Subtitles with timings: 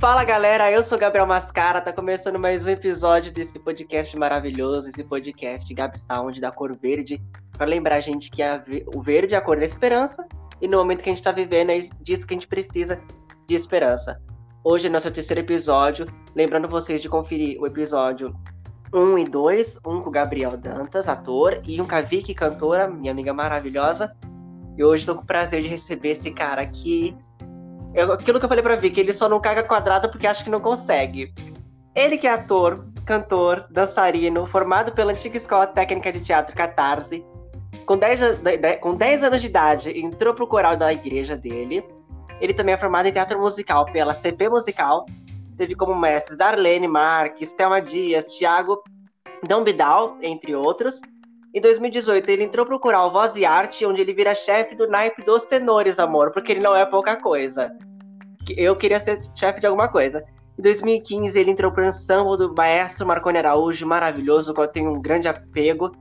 [0.00, 5.02] Fala galera, eu sou Gabriel Mascara, tá começando mais um episódio desse podcast maravilhoso, esse
[5.02, 7.20] podcast Gabi Sound da cor verde,
[7.56, 8.62] para lembrar a gente que a,
[8.94, 10.24] o verde é a cor da esperança
[10.62, 13.00] e no momento que a gente tá vivendo é disso que a gente precisa
[13.48, 14.22] de esperança.
[14.62, 18.32] Hoje é nosso terceiro episódio, lembrando vocês de conferir o episódio
[18.94, 22.86] 1 e 2, um com o Gabriel Dantas, ator, e um com a Vicky, cantora,
[22.86, 24.14] minha amiga maravilhosa.
[24.76, 27.16] E hoje estou com o prazer de receber esse cara aqui
[27.98, 30.50] eu, aquilo que eu falei pra Vicky, ele só não caga quadrado porque acha que
[30.50, 31.34] não consegue.
[31.94, 37.24] Ele que é ator, cantor, dançarino, formado pela antiga Escola Técnica de Teatro Catarse,
[37.84, 38.20] com 10,
[38.80, 41.84] com 10 anos de idade, entrou pro coral da igreja dele.
[42.40, 45.04] Ele também é formado em teatro musical pela CP Musical.
[45.56, 48.80] Teve como mestres Darlene Marques, Thelma Dias, Thiago
[49.42, 51.00] Dambidal, entre outros.
[51.52, 55.24] Em 2018, ele entrou pro coral Voz e Arte, onde ele vira chefe do naipe
[55.24, 57.74] dos tenores, amor, porque ele não é pouca coisa.
[58.56, 60.24] Eu queria ser chefe de alguma coisa.
[60.58, 65.00] Em 2015, ele entrou pro ensemble do maestro Marconi Araújo, maravilhoso, qual eu tenho um
[65.00, 65.92] grande apego.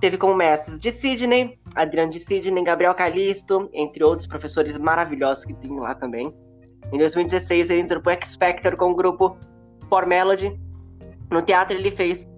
[0.00, 5.54] Teve como mestres de Sidney, Adriano de Sidney, Gabriel Calisto, entre outros professores maravilhosos que
[5.54, 6.34] tem lá também.
[6.92, 9.36] Em 2016, ele entrou pro X Factor com o grupo
[9.88, 10.58] For Melody.
[11.30, 12.28] No teatro, ele fez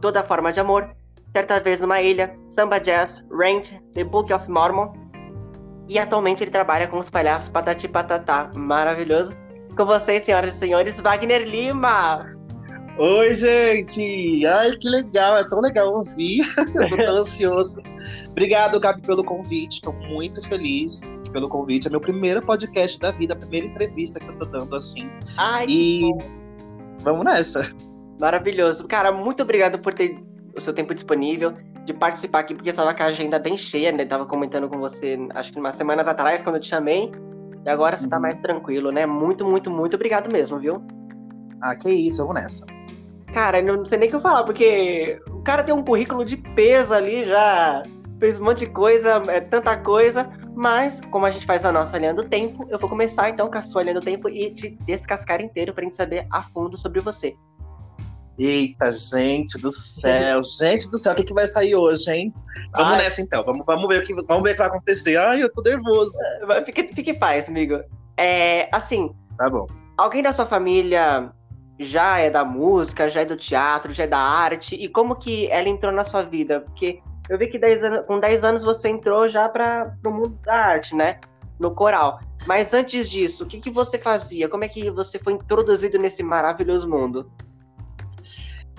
[0.00, 0.94] Toda Forma de Amor,
[1.32, 4.92] certa vez numa ilha, Samba Jazz, Range, The Book of Mormon.
[5.90, 8.52] E atualmente ele trabalha com os palhaços Patati Patatá.
[8.54, 9.32] Maravilhoso.
[9.76, 12.24] Com vocês, senhoras e senhores, Wagner Lima!
[12.96, 14.46] Oi, gente!
[14.46, 15.36] Ai, que legal!
[15.36, 16.42] É tão legal ouvir.
[16.46, 17.82] Estou tão ansioso.
[18.28, 19.78] Obrigado, Gabi, pelo convite.
[19.78, 21.00] Estou muito feliz
[21.32, 21.88] pelo convite.
[21.88, 25.10] É meu primeiro podcast da vida, a primeira entrevista que eu tô dando assim.
[25.36, 26.08] Ai, e
[27.00, 27.68] vamos nessa.
[28.20, 28.86] Maravilhoso.
[28.86, 30.16] Cara, muito obrigado por ter
[30.54, 31.52] o seu tempo disponível
[31.92, 34.04] de participar aqui, porque estava com a agenda bem cheia, né?
[34.04, 37.10] Tava comentando com você, acho que umas semanas atrás, quando eu te chamei.
[37.64, 38.22] E agora você tá uhum.
[38.22, 39.06] mais tranquilo, né?
[39.06, 40.82] Muito, muito, muito obrigado mesmo, viu?
[41.62, 42.66] Ah, que isso, vamos nessa.
[43.32, 46.36] Cara, não sei nem o que eu falar, porque o cara tem um currículo de
[46.36, 47.82] peso ali, já
[48.18, 51.96] fez um monte de coisa, é tanta coisa, mas como a gente faz a nossa
[51.96, 54.70] linha do tempo, eu vou começar então com a sua linha do tempo e te
[54.84, 57.34] descascar inteiro pra gente saber a fundo sobre você.
[58.42, 62.34] Eita, gente do céu, gente do céu, o que, que vai sair hoje, hein?
[62.72, 62.98] Vamos Ai.
[63.02, 65.18] nessa então, vamos, vamos, ver o que, vamos ver o que vai acontecer.
[65.18, 66.12] Ai, eu tô nervoso.
[66.64, 67.80] Fique, fique em paz, amigo.
[68.16, 69.14] É, assim.
[69.36, 69.66] Tá bom.
[69.94, 71.30] Alguém da sua família
[71.78, 74.74] já é da música, já é do teatro, já é da arte?
[74.74, 76.60] E como que ela entrou na sua vida?
[76.60, 80.38] Porque eu vi que 10 anos, com 10 anos você entrou já para o mundo
[80.46, 81.20] da arte, né?
[81.58, 82.20] No coral.
[82.46, 84.48] Mas antes disso, o que, que você fazia?
[84.48, 87.30] Como é que você foi introduzido nesse maravilhoso mundo?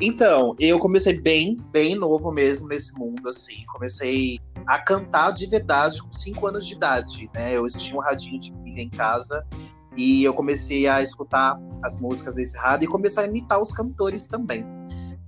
[0.02, 3.64] Então, eu comecei bem, bem novo mesmo nesse mundo, assim.
[3.68, 7.56] Comecei a cantar de verdade com cinco anos de idade, né?
[7.56, 9.46] Eu tinha um radinho de pilha em casa
[9.96, 14.26] e eu comecei a escutar as músicas desse rádio e começar a imitar os cantores
[14.26, 14.66] também,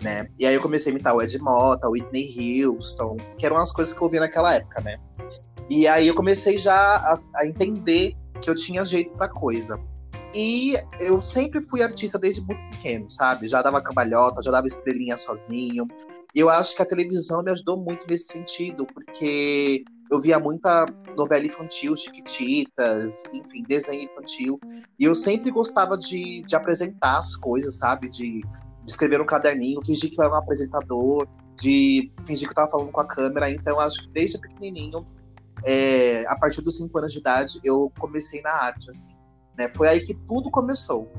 [0.02, 0.28] né?
[0.40, 3.72] E aí eu comecei a imitar o Ed Mota, o Whitney Houston, que eram as
[3.72, 4.98] coisas que eu ouvia naquela época, né?
[5.70, 9.80] E aí eu comecei já a, a entender que eu tinha jeito para coisa.
[10.34, 13.48] E eu sempre fui artista desde muito pequeno, sabe?
[13.48, 15.88] Já dava cambalhota, já dava estrelinha sozinho.
[16.34, 20.86] E eu acho que a televisão me ajudou muito nesse sentido, porque eu via muita
[21.16, 24.60] novela infantil, Chiquititas, enfim, desenho infantil.
[25.00, 28.10] E eu sempre gostava de, de apresentar as coisas, sabe?
[28.10, 31.28] De, de escrever um caderninho, fingir que eu era um apresentador,
[31.60, 33.52] de fingir que eu tava falando com a câmera.
[33.52, 35.06] Então, eu acho que desde pequenininho,
[35.66, 39.16] é, a partir dos cinco anos de idade, eu comecei na arte, assim.
[39.58, 39.70] Né?
[39.74, 41.12] Foi aí que tudo começou.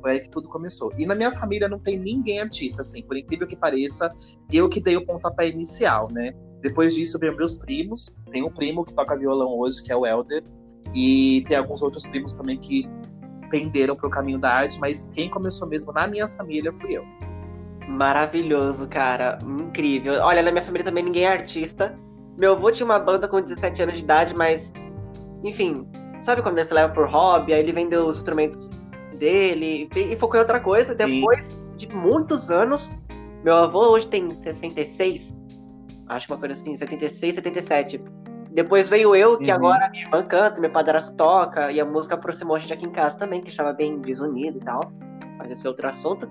[0.00, 0.92] Foi aí que tudo começou.
[0.98, 4.12] E na minha família não tem ninguém artista, assim, por incrível que pareça,
[4.52, 6.32] eu que dei o pontapé inicial, né?
[6.60, 8.16] Depois disso veio meus primos.
[8.30, 10.42] Tem um primo que toca violão hoje, que é o Elder.
[10.94, 12.88] E tem alguns outros primos também que
[13.50, 17.04] penderam para o caminho da arte, mas quem começou mesmo na minha família fui eu.
[17.88, 19.38] Maravilhoso, cara.
[19.42, 20.14] Incrível.
[20.22, 21.96] Olha, na minha família também ninguém é artista.
[22.36, 24.72] Meu avô tinha uma banda com 17 anos de idade, mas,
[25.44, 25.86] enfim,
[26.22, 28.68] Sabe quando você leva por hobby, aí ele vendeu os instrumentos
[29.18, 30.96] dele e focou em outra coisa.
[30.96, 31.20] Sim.
[31.20, 32.92] Depois de muitos anos,
[33.42, 35.34] meu avô hoje tem 66,
[36.08, 38.00] acho que uma coisa assim, 76, 77.
[38.52, 39.56] Depois veio eu, que uhum.
[39.56, 42.92] agora minha irmã canta, meu padrasto toca, e a música aproximou a gente aqui em
[42.92, 44.92] casa também, que estava bem desunido e tal.
[45.38, 46.28] Mas esse é outro assunto.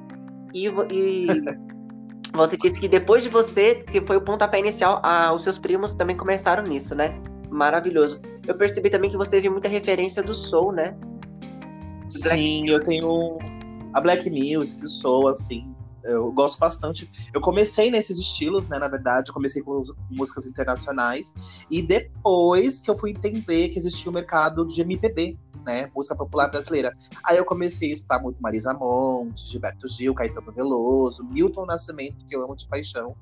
[0.53, 1.27] E, e
[2.33, 5.93] você disse que depois de você, que foi o pontapé inicial, ah, os seus primos
[5.95, 7.13] também começaram nisso, né?
[7.49, 10.95] Maravilhoso eu percebi também que você teve muita referência do soul, né?
[12.09, 13.37] Sim, eu tenho
[13.93, 15.73] a black music, o soul, assim,
[16.03, 17.09] eu gosto bastante.
[17.33, 18.79] Eu comecei nesses estilos, né?
[18.79, 24.07] Na verdade, eu comecei com músicas internacionais e depois que eu fui entender que existia
[24.07, 25.89] o um mercado de MPB, né?
[25.95, 26.95] Música popular brasileira.
[27.23, 32.35] Aí eu comecei a escutar muito Marisa Monte, Gilberto Gil, Caetano Veloso, Milton Nascimento, que
[32.35, 33.15] eu amo de paixão.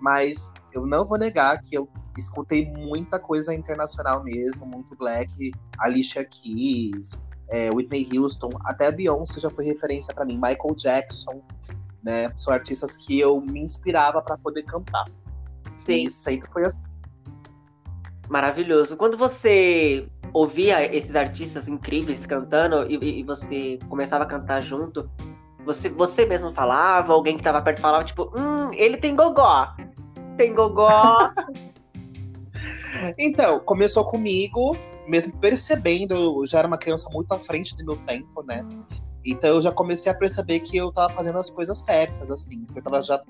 [0.00, 6.24] Mas eu não vou negar que eu escutei muita coisa internacional mesmo, muito black, Alicia
[6.24, 11.42] Keys, é, Whitney Houston, até a Beyoncé já foi referência para mim, Michael Jackson,
[12.02, 12.32] né?
[12.36, 15.04] São artistas que eu me inspirava para poder cantar.
[15.84, 16.06] Sim.
[16.06, 16.78] E sempre foi assim.
[18.28, 18.96] Maravilhoso.
[18.96, 25.10] Quando você ouvia esses artistas incríveis cantando e, e você começava a cantar junto,
[25.64, 29.68] você, você mesmo falava, alguém que estava perto falava, tipo, hum, ele tem gogó.
[30.36, 31.18] Tem gogó.
[33.18, 37.96] então, começou comigo, mesmo percebendo, eu já era uma criança muito à frente do meu
[37.98, 38.66] tempo, né?
[39.24, 42.66] Então eu já comecei a perceber que eu tava fazendo as coisas certas, assim.
[42.74, 43.22] Eu tava já.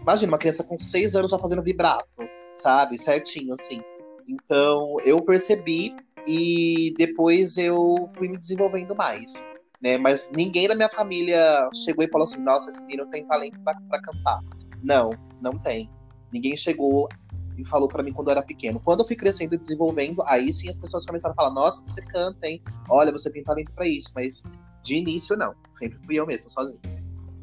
[0.00, 2.06] Imagina, uma criança com seis anos já fazendo vibrato,
[2.54, 2.98] sabe?
[2.98, 3.82] Certinho, assim.
[4.28, 5.94] Então eu percebi
[6.26, 9.50] e depois eu fui me desenvolvendo mais.
[9.80, 9.98] Né?
[9.98, 14.00] Mas ninguém da minha família chegou e falou assim: nossa, esse menino tem talento para
[14.00, 14.40] cantar.
[14.82, 15.10] Não,
[15.40, 15.90] não tem.
[16.32, 17.08] Ninguém chegou
[17.56, 18.80] e falou para mim quando eu era pequeno.
[18.80, 22.02] Quando eu fui crescendo e desenvolvendo, aí sim as pessoas começaram a falar: nossa, você
[22.06, 22.62] canta, hein?
[22.88, 24.10] Olha, você tem talento para isso.
[24.14, 24.42] Mas
[24.82, 25.54] de início, não.
[25.72, 26.80] Sempre fui eu mesmo, sozinho.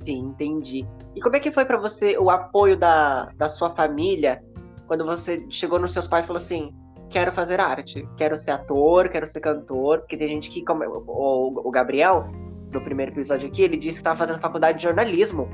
[0.04, 0.86] Sim, entendi.
[1.16, 4.44] E como é que foi para você o apoio da, da sua família
[4.88, 6.74] quando você chegou nos seus pais e falou assim:
[7.12, 11.68] quero fazer arte, quero ser ator, quero ser cantor, porque tem gente que, como o,
[11.68, 12.28] o Gabriel,
[12.72, 15.50] no primeiro episódio aqui, ele disse que estava fazendo faculdade de jornalismo.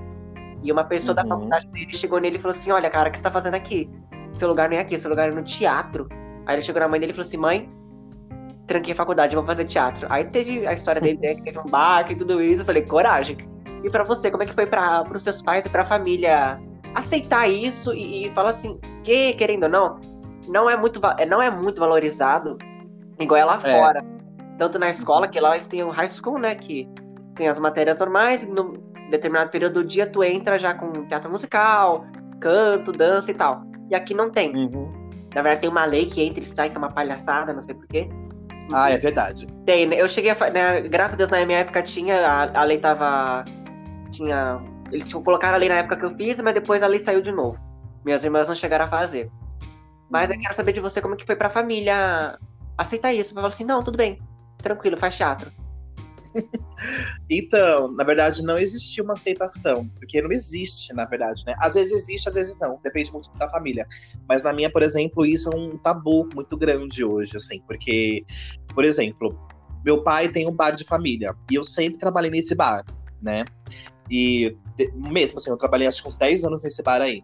[0.64, 1.24] E uma pessoa uhum.
[1.24, 3.56] da faculdade dele chegou nele e falou assim: Olha, cara, o que você tá fazendo
[3.56, 3.90] aqui?
[4.34, 6.08] Seu lugar não é aqui, seu lugar é no teatro.
[6.46, 7.70] Aí ele chegou na mãe dele e falou assim: Mãe,
[8.66, 10.08] tranquei a faculdade, vou fazer teatro.
[10.10, 12.62] Aí teve a história dele, né, que teve um barco e tudo isso.
[12.62, 13.38] Eu falei: Coragem.
[13.84, 16.60] E para você, como é que foi para os seus pais e para a família
[16.94, 20.00] aceitar isso e, e falar assim, que querendo ou não,
[20.48, 22.58] não é muito, não é muito valorizado
[23.20, 23.78] igual é lá é.
[23.78, 24.06] fora.
[24.58, 26.56] Tanto na escola, que lá eles têm o high school, né?
[26.56, 26.88] Que
[27.36, 28.74] tem as matérias normais, e no
[29.12, 32.06] determinado período do dia tu entra já com teatro musical,
[32.40, 33.64] canto, dança e tal.
[33.90, 34.56] E aqui não tem.
[34.56, 34.92] Uhum.
[35.36, 37.76] Na verdade, tem uma lei que entra e sai, que é uma palhaçada, não sei
[37.76, 38.10] porquê.
[38.74, 39.48] Ah, é verdade.
[39.66, 40.02] Tem, né?
[40.02, 40.50] Eu cheguei a.
[40.50, 42.28] Né, graças a Deus, na minha época tinha.
[42.28, 43.46] A, a lei tava.
[44.12, 44.60] Tinha.
[44.92, 47.22] Eles tinham colocado a lei na época que eu fiz, mas depois a lei saiu
[47.22, 47.58] de novo.
[48.04, 49.30] Minhas irmãs não chegaram a fazer.
[50.10, 52.38] Mas eu quero saber de você como que foi pra família
[52.78, 53.34] aceitar isso.
[53.34, 54.22] Falar assim, não, tudo bem,
[54.58, 55.52] tranquilo, faz teatro.
[57.30, 61.56] então, na verdade, não existia uma aceitação, porque não existe, na verdade, né?
[61.60, 63.88] Às vezes existe, às vezes não, depende muito da família.
[64.28, 68.26] Mas na minha, por exemplo, isso é um tabu muito grande hoje, assim, porque,
[68.74, 69.38] por exemplo,
[69.84, 72.84] meu pai tem um bar de família e eu sempre trabalhei nesse bar,
[73.22, 73.46] né?
[74.10, 74.56] E
[74.94, 77.22] mesmo assim, eu trabalhei acho que uns 10 anos nesse bar aí.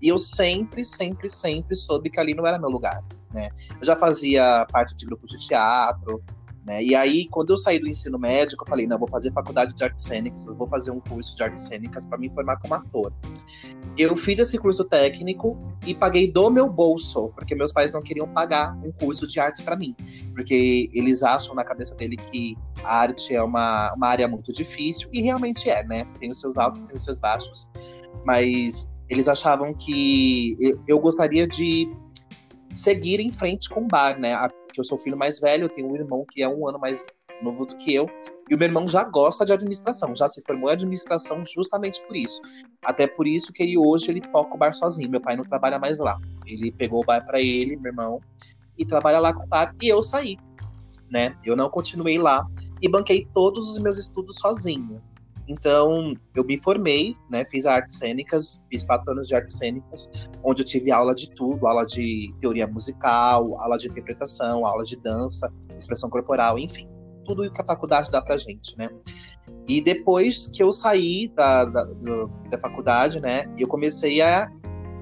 [0.00, 3.02] E eu sempre, sempre, sempre soube que ali não era meu lugar,
[3.32, 3.48] né?
[3.80, 6.22] Eu já fazia parte de grupo de teatro,
[6.66, 6.82] né?
[6.82, 9.84] E aí, quando eu saí do ensino médio, eu falei, não, vou fazer faculdade de
[9.84, 13.12] artes cênicas, vou fazer um curso de artes cênicas para me formar como ator.
[13.96, 15.56] Eu fiz esse curso técnico
[15.86, 19.62] e paguei do meu bolso, porque meus pais não queriam pagar um curso de artes
[19.62, 19.94] para mim,
[20.34, 25.08] porque eles acham na cabeça dele que a arte é uma, uma área muito difícil,
[25.12, 26.04] e realmente é, né?
[26.18, 27.70] Tem os seus altos, tem os seus baixos,
[28.24, 30.56] mas eles achavam que
[30.86, 31.88] eu gostaria de
[32.72, 34.36] seguir em frente com o bar, né?
[34.72, 36.78] Que eu sou o filho mais velho, eu tenho um irmão que é um ano
[36.78, 37.06] mais
[37.42, 38.08] novo do que eu,
[38.48, 42.16] e o meu irmão já gosta de administração, já se formou em administração justamente por
[42.16, 42.40] isso.
[42.82, 45.10] Até por isso que ele hoje ele toca o bar sozinho.
[45.10, 46.16] Meu pai não trabalha mais lá.
[46.46, 48.20] Ele pegou o bar para ele, meu irmão,
[48.78, 50.38] e trabalha lá com o bar, e eu saí,
[51.10, 51.36] né?
[51.44, 52.46] Eu não continuei lá
[52.80, 55.02] e banquei todos os meus estudos sozinho.
[55.48, 57.44] Então, eu me formei, né?
[57.44, 60.10] Fiz artes cênicas, fiz quatro anos de artes cênicas,
[60.42, 64.96] onde eu tive aula de tudo, aula de teoria musical, aula de interpretação, aula de
[64.96, 66.88] dança, expressão corporal, enfim,
[67.24, 68.88] tudo que a faculdade dá pra gente, né?
[69.68, 71.84] E depois que eu saí da, da,
[72.50, 74.50] da faculdade, né, eu comecei a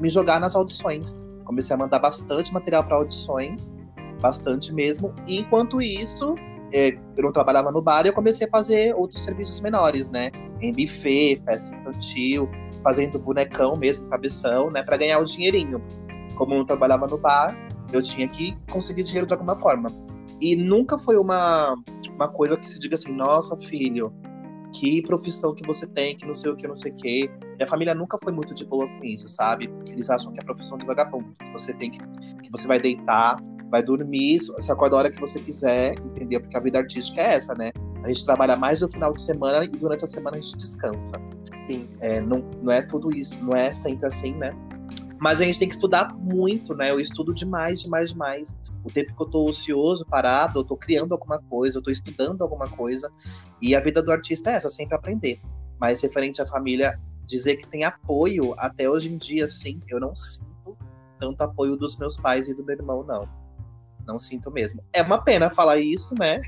[0.00, 1.22] me jogar nas audições.
[1.44, 3.76] Comecei a mandar bastante material para audições,
[4.20, 5.14] bastante mesmo.
[5.26, 6.34] E enquanto isso,
[6.75, 10.31] eu não trabalhava no bar, eu comecei a fazer outros serviços menores, né?
[10.61, 12.49] Em buffet, festa infantil,
[12.83, 14.83] fazendo bonecão mesmo, cabeção, né?
[14.83, 15.81] Para ganhar o dinheirinho.
[16.37, 17.57] Como eu não trabalhava no bar,
[17.93, 19.93] eu tinha que conseguir dinheiro de alguma forma.
[20.40, 21.76] E nunca foi uma,
[22.11, 24.12] uma coisa que se diga assim, nossa, filho,
[24.75, 27.31] que profissão que você tem, que não sei o que, não sei o que.
[27.57, 29.73] Minha família nunca foi muito de boa com isso, sabe?
[29.90, 33.40] Eles acham que é profissão de vagabundo, que você tem que, que você vai deitar,
[33.71, 36.40] vai dormir, você acorda a hora que você quiser, entendeu?
[36.40, 37.71] Porque a vida artística é essa, né?
[38.04, 41.14] A gente trabalha mais no final de semana e durante a semana a gente descansa.
[41.66, 41.88] Sim.
[42.00, 44.52] É, não, não é tudo isso, não é sempre assim, né?
[45.19, 46.90] Mas a gente tem que estudar muito, né?
[46.90, 51.12] Eu estudo demais, demais, demais o tempo que eu tô ocioso, parado, eu tô criando
[51.12, 53.11] alguma coisa, eu tô estudando alguma coisa.
[53.61, 55.41] E a vida do artista é essa, sempre aprender.
[55.81, 60.14] Mas referente à família, dizer que tem apoio até hoje em dia, sim, eu não
[60.14, 60.76] sinto
[61.19, 63.26] tanto apoio dos meus pais e do meu irmão, não.
[64.07, 64.83] Não sinto mesmo.
[64.93, 66.43] É uma pena falar isso, né?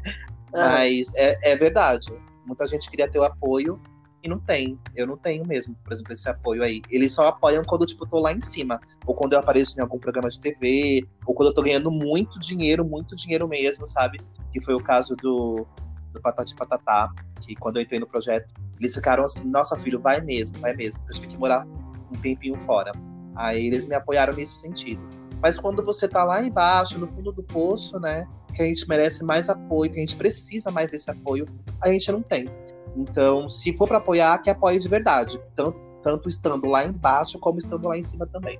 [0.52, 2.12] Mas é, é verdade.
[2.44, 3.80] Muita gente queria ter o apoio
[4.26, 4.78] e não tem.
[4.94, 6.82] Eu não tenho mesmo, por exemplo, esse apoio aí.
[6.90, 8.80] Eles só apoiam quando, tipo, eu tô lá em cima.
[9.06, 11.06] Ou quando eu apareço em algum programa de TV.
[11.24, 14.20] Ou quando eu tô ganhando muito dinheiro, muito dinheiro mesmo, sabe?
[14.52, 15.66] Que foi o caso do,
[16.12, 17.12] do Patati Patatá.
[17.40, 21.04] Que quando eu entrei no projeto, eles ficaram assim, nossa, filho, vai mesmo, vai mesmo.
[21.08, 22.90] Eu tive que morar um tempinho fora.
[23.36, 25.00] Aí eles me apoiaram nesse sentido.
[25.40, 28.26] Mas quando você tá lá embaixo, no fundo do poço, né?
[28.54, 31.46] Que a gente merece mais apoio, que a gente precisa mais desse apoio,
[31.80, 32.46] a gente não tem.
[32.96, 35.38] Então, se for para apoiar, que apoie de verdade.
[35.54, 38.58] Tanto, tanto estando lá embaixo, como estando lá em cima também.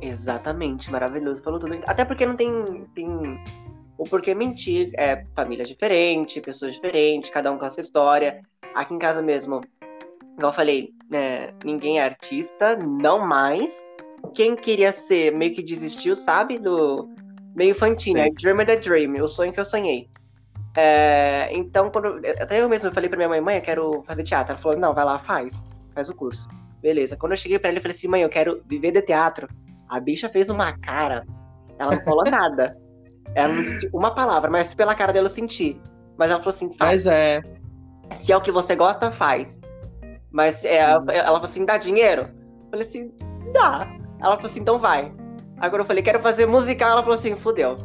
[0.00, 1.42] Exatamente, maravilhoso.
[1.42, 1.78] Falou tudo.
[1.86, 2.50] Até porque não tem,
[2.94, 3.08] tem
[3.96, 4.90] o porquê mentir.
[4.96, 8.42] É família diferente, pessoas diferentes, cada um com a sua história.
[8.74, 9.60] Aqui em casa mesmo,
[10.36, 13.86] igual eu falei, né, ninguém é artista, não mais.
[14.34, 16.58] Quem queria ser meio que desistiu, sabe?
[16.58, 17.08] Do
[17.54, 18.28] meio infantil, né?
[18.40, 20.08] Dream the Dream, o sonho que eu sonhei.
[20.76, 24.52] É, então, quando, até eu mesmo falei pra minha mãe, mãe, eu quero fazer teatro.
[24.52, 25.62] Ela falou, não, vai lá, faz.
[25.94, 26.48] Faz o curso.
[26.80, 27.16] Beleza.
[27.16, 29.48] Quando eu cheguei pra ela, eu falei assim, mãe, eu quero viver de teatro.
[29.88, 31.24] A bicha fez uma cara.
[31.78, 32.76] Ela não falou nada.
[33.34, 35.80] Ela não disse uma palavra, mas pela cara dela eu senti.
[36.18, 36.90] Mas ela falou assim, faz.
[36.90, 37.42] Mas é.
[38.12, 39.58] Se é o que você gosta, faz.
[40.30, 42.28] Mas é, ela, ela falou assim, dá dinheiro?
[42.64, 43.10] Eu falei assim,
[43.54, 43.88] dá.
[44.20, 45.12] Ela falou assim, então vai.
[45.58, 46.90] Agora eu falei, quero fazer musical.
[46.90, 47.78] Ela falou assim, fudeu.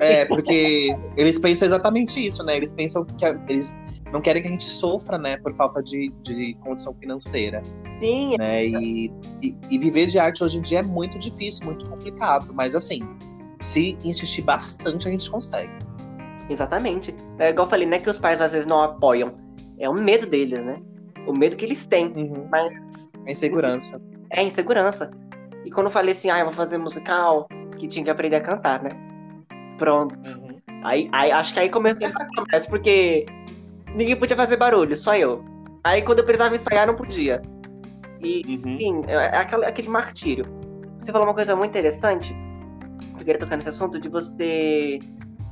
[0.00, 2.56] É, porque eles pensam exatamente isso, né?
[2.56, 3.74] Eles pensam que a, eles
[4.12, 5.36] não querem que a gente sofra, né?
[5.38, 7.62] Por falta de, de condição financeira.
[8.00, 8.36] Sim.
[8.38, 8.66] Né?
[8.66, 9.12] E,
[9.42, 12.52] e, e, viver de arte hoje em dia é muito difícil, muito complicado.
[12.54, 13.00] Mas assim,
[13.60, 15.72] se insistir bastante, a gente consegue.
[16.48, 17.14] Exatamente.
[17.38, 19.34] É igual eu falei, não é que os pais às vezes não apoiam.
[19.78, 20.80] É o medo deles, né?
[21.26, 22.12] O medo que eles têm.
[22.16, 22.46] Uhum.
[22.50, 22.72] Mas.
[23.26, 24.00] É insegurança.
[24.30, 25.10] É, insegurança.
[25.64, 28.40] E quando eu falei assim, ah, eu vou fazer musical, que tinha que aprender a
[28.40, 28.90] cantar, né?
[29.78, 30.14] Pronto.
[30.14, 30.60] Uhum.
[30.84, 33.26] Aí, aí acho que aí começou a conversa, porque
[33.94, 35.44] ninguém podia fazer barulho, só eu.
[35.84, 37.40] Aí quando eu precisava ensaiar, não podia.
[38.20, 38.72] E, uhum.
[38.72, 40.44] enfim, é, é aquele, aquele martírio.
[41.02, 42.34] Você falou uma coisa muito interessante,
[43.12, 44.98] eu queria tocar nesse assunto, de você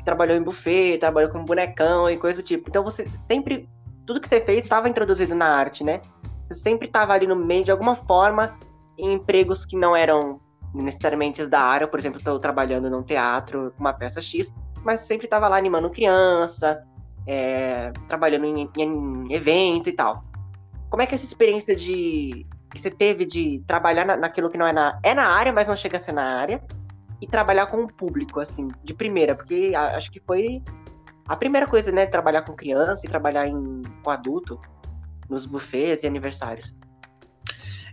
[0.05, 2.69] trabalhou em buffet, trabalhou com bonecão e coisa do tipo.
[2.69, 3.69] Então você sempre,
[4.07, 6.01] tudo que você fez estava introduzido na arte, né?
[6.49, 8.57] Você sempre estava ali no meio, de alguma forma,
[8.99, 10.41] em empregos que não eram
[10.75, 14.53] necessariamente da área, por exemplo, estou trabalhando num teatro com uma peça X,
[14.85, 16.85] mas sempre estava lá animando criança,
[17.27, 20.25] é, trabalhando em, em, evento e tal.
[20.91, 24.59] Como é que é essa experiência de que você teve de trabalhar na, naquilo que
[24.59, 26.61] não é na é na área, mas não chega a ser na área
[27.21, 30.63] e trabalhar com o público assim de primeira, porque a, acho que foi
[31.27, 34.61] a primeira coisa, né, trabalhar com criança e trabalhar em, com adulto
[35.29, 36.75] nos buffets e aniversários.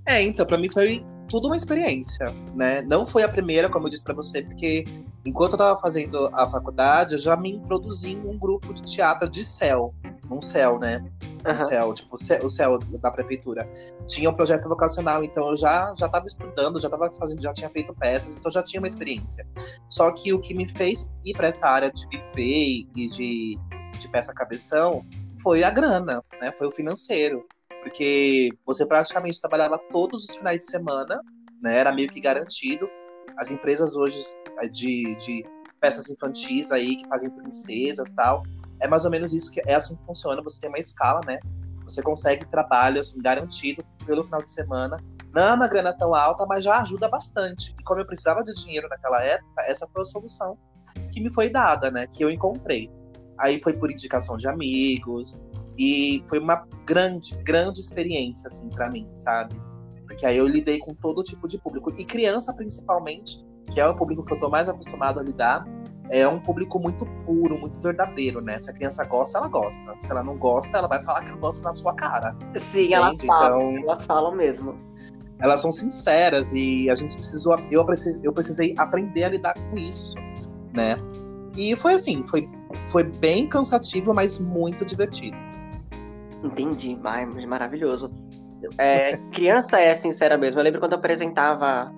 [0.05, 2.81] É, então, para mim foi tudo uma experiência, né?
[2.81, 4.83] Não foi a primeira, como eu disse para você, porque
[5.25, 9.29] enquanto eu estava fazendo a faculdade, eu já me introduzi em um grupo de teatro
[9.29, 9.95] de céu,
[10.29, 11.01] num céu, né?
[11.47, 11.55] Uhum.
[11.55, 13.67] Um céu, tipo, o céu da prefeitura.
[14.07, 17.69] Tinha um projeto vocacional, então eu já já estava estudando, já estava fazendo, já tinha
[17.69, 19.47] feito peças, então já tinha uma experiência.
[19.89, 23.57] Só que o que me fez ir para essa área de buffet e de,
[23.97, 25.05] de peça cabeção
[25.41, 26.51] foi a grana, né?
[26.51, 27.45] Foi o financeiro
[27.81, 31.19] porque você praticamente trabalhava todos os finais de semana,
[31.61, 31.77] né?
[31.77, 32.89] Era meio que garantido.
[33.37, 34.17] As empresas hoje
[34.59, 35.45] eh, de, de
[35.79, 38.43] peças infantis aí que fazem princesas tal,
[38.81, 40.41] é mais ou menos isso que é assim que funciona.
[40.43, 41.39] Você tem uma escala, né?
[41.83, 44.97] Você consegue trabalho assim garantido pelo final de semana.
[45.33, 47.73] Não é uma grana tão alta, mas já ajuda bastante.
[47.79, 50.57] E como eu precisava de dinheiro naquela época, essa foi a solução
[51.11, 52.07] que me foi dada, né?
[52.07, 52.89] Que eu encontrei.
[53.37, 55.41] Aí foi por indicação de amigos,
[55.81, 59.59] e foi uma grande, grande experiência, assim, para mim, sabe?
[60.05, 61.91] Porque aí eu lidei com todo tipo de público.
[61.97, 65.65] E criança, principalmente, que é o público que eu tô mais acostumado a lidar,
[66.11, 68.59] é um público muito puro, muito verdadeiro, né?
[68.59, 69.95] Se a criança gosta, ela gosta.
[69.97, 72.35] Se ela não gosta, ela vai falar que não gosta na sua cara.
[72.71, 74.75] Sim, elas falam, então, elas falam mesmo.
[75.39, 79.77] Elas são sinceras e a gente precisou, eu precisei, eu precisei aprender a lidar com
[79.77, 80.15] isso,
[80.75, 80.95] né?
[81.57, 82.47] E foi assim, foi,
[82.85, 85.50] foi bem cansativo, mas muito divertido.
[86.43, 88.11] Entendi, Ai, maravilhoso.
[88.77, 90.59] É, criança é sincera mesmo.
[90.59, 91.91] Eu lembro quando eu apresentava.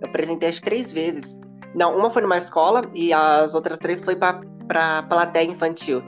[0.00, 1.38] Eu apresentei as três vezes.
[1.74, 6.02] Não, uma foi numa escola e as outras três foi pra, pra plateia infantil.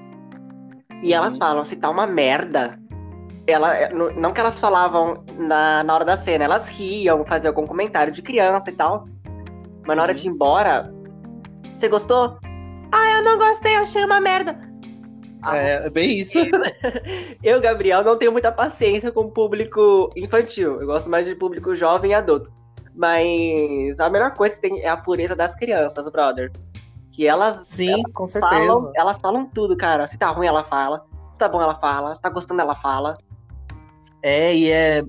[1.03, 1.17] E uhum.
[1.17, 2.79] elas falam, se tá uma merda.
[3.47, 7.67] Ela, é, não que elas falavam na, na hora da cena, elas riam, faziam algum
[7.67, 9.09] comentário de criança e tal.
[9.87, 10.93] Mas na hora de ir embora,
[11.77, 12.39] Você gostou?
[12.93, 14.70] Ah, eu não gostei, achei uma merda.
[15.43, 16.39] Ah, é, é bem isso.
[17.43, 20.81] eu, Gabriel, não tenho muita paciência com o público infantil.
[20.81, 22.51] Eu gosto mais de público jovem e adulto.
[22.95, 26.51] Mas a melhor coisa que tem é a pureza das crianças, brother.
[27.13, 27.67] Que elas.
[27.67, 28.67] Sim, elas com certeza.
[28.67, 30.07] Falam, elas falam tudo, cara.
[30.07, 31.05] Se tá ruim, ela fala.
[31.33, 32.15] Se tá bom, ela fala.
[32.15, 33.15] Se tá gostando, ela fala.
[34.23, 35.03] É, e é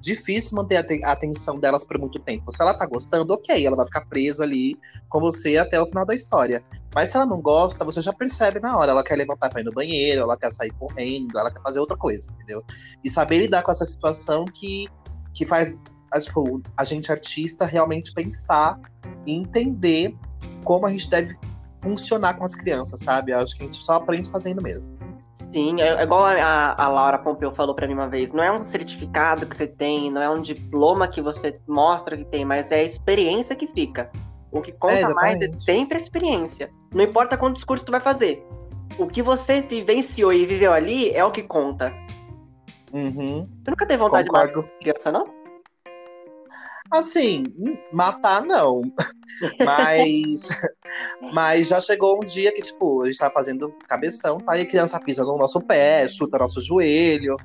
[0.00, 2.50] difícil manter a atenção delas por muito tempo.
[2.52, 4.76] Se ela tá gostando, ok, ela vai ficar presa ali
[5.08, 6.62] com você até o final da história.
[6.94, 8.92] Mas se ela não gosta, você já percebe na hora.
[8.92, 11.96] Ela quer levantar pra ir no banheiro, ela quer sair correndo, ela quer fazer outra
[11.96, 12.62] coisa, entendeu?
[13.02, 14.86] E saber lidar com essa situação que,
[15.34, 15.74] que faz
[16.20, 18.80] tipo, a gente artista realmente pensar
[19.26, 20.16] e entender
[20.64, 21.36] como a gente deve
[21.82, 23.32] funcionar com as crianças, sabe?
[23.32, 25.07] Eu acho que a gente só aprende fazendo mesmo.
[25.52, 28.32] Sim, é, é igual a, a Laura Pompeu falou para mim uma vez.
[28.32, 32.24] Não é um certificado que você tem, não é um diploma que você mostra que
[32.24, 34.10] tem, mas é a experiência que fica.
[34.50, 36.70] O que conta é, mais é sempre a experiência.
[36.92, 38.42] Não importa quanto discurso tu vai fazer.
[38.98, 41.92] O que você vivenciou e viveu ali é o que conta.
[42.92, 43.46] Uhum.
[43.62, 44.52] Você nunca teve vontade Concordo.
[44.52, 45.37] de matar criança, não?
[46.90, 47.44] Assim,
[47.92, 48.82] matar não.
[49.64, 50.48] mas,
[51.32, 54.56] mas já chegou um dia que, tipo, a gente tá fazendo cabeção, tá?
[54.56, 57.36] E a criança pisa no nosso pé, chuta nosso joelho.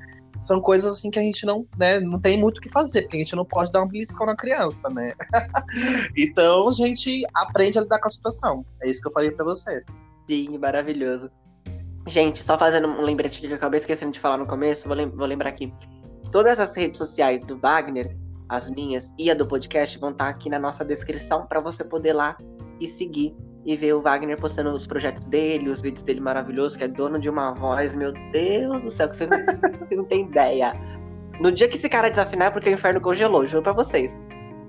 [0.41, 3.17] São coisas assim que a gente não, né, não tem muito o que fazer, porque
[3.17, 5.13] a gente não pode dar um beliscão na criança, né?
[6.17, 8.65] então a gente aprende a lidar com a situação.
[8.81, 9.83] É isso que eu falei para você.
[10.27, 11.29] Sim, maravilhoso.
[12.07, 15.09] Gente, só fazendo um lembrete que eu acabei esquecendo de falar no começo, vou, lem
[15.09, 15.73] vou lembrar aqui.
[16.31, 18.13] Todas as redes sociais do Wagner
[18.53, 21.83] as minhas e a do podcast vão estar tá aqui na nossa descrição para você
[21.83, 22.37] poder lá
[22.79, 26.83] e seguir e ver o Wagner postando os projetos dele, os vídeos dele maravilhosos, que
[26.83, 29.39] é dono de uma voz, meu Deus do céu, que você não,
[29.79, 30.73] você não tem ideia.
[31.39, 34.17] No dia que esse cara desafinar é porque o inferno congelou, juro pra vocês.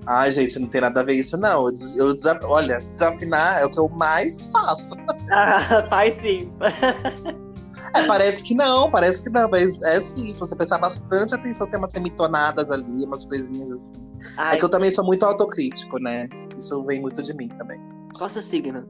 [0.07, 1.67] Ai, gente, não tem nada a ver isso, não.
[1.67, 2.39] Eu, eu desaf...
[2.45, 4.95] Olha, desafinar é o que eu mais faço.
[5.31, 6.53] Ah, faz sim.
[7.93, 11.67] É, parece que não, parece que não, mas é sim, se você prestar bastante atenção,
[11.67, 13.93] tem umas semitonadas ali, umas coisinhas assim.
[14.37, 16.27] Ai, é que eu também sou muito autocrítico, né?
[16.57, 17.79] Isso vem muito de mim também.
[18.13, 18.85] Qual é o seu signo?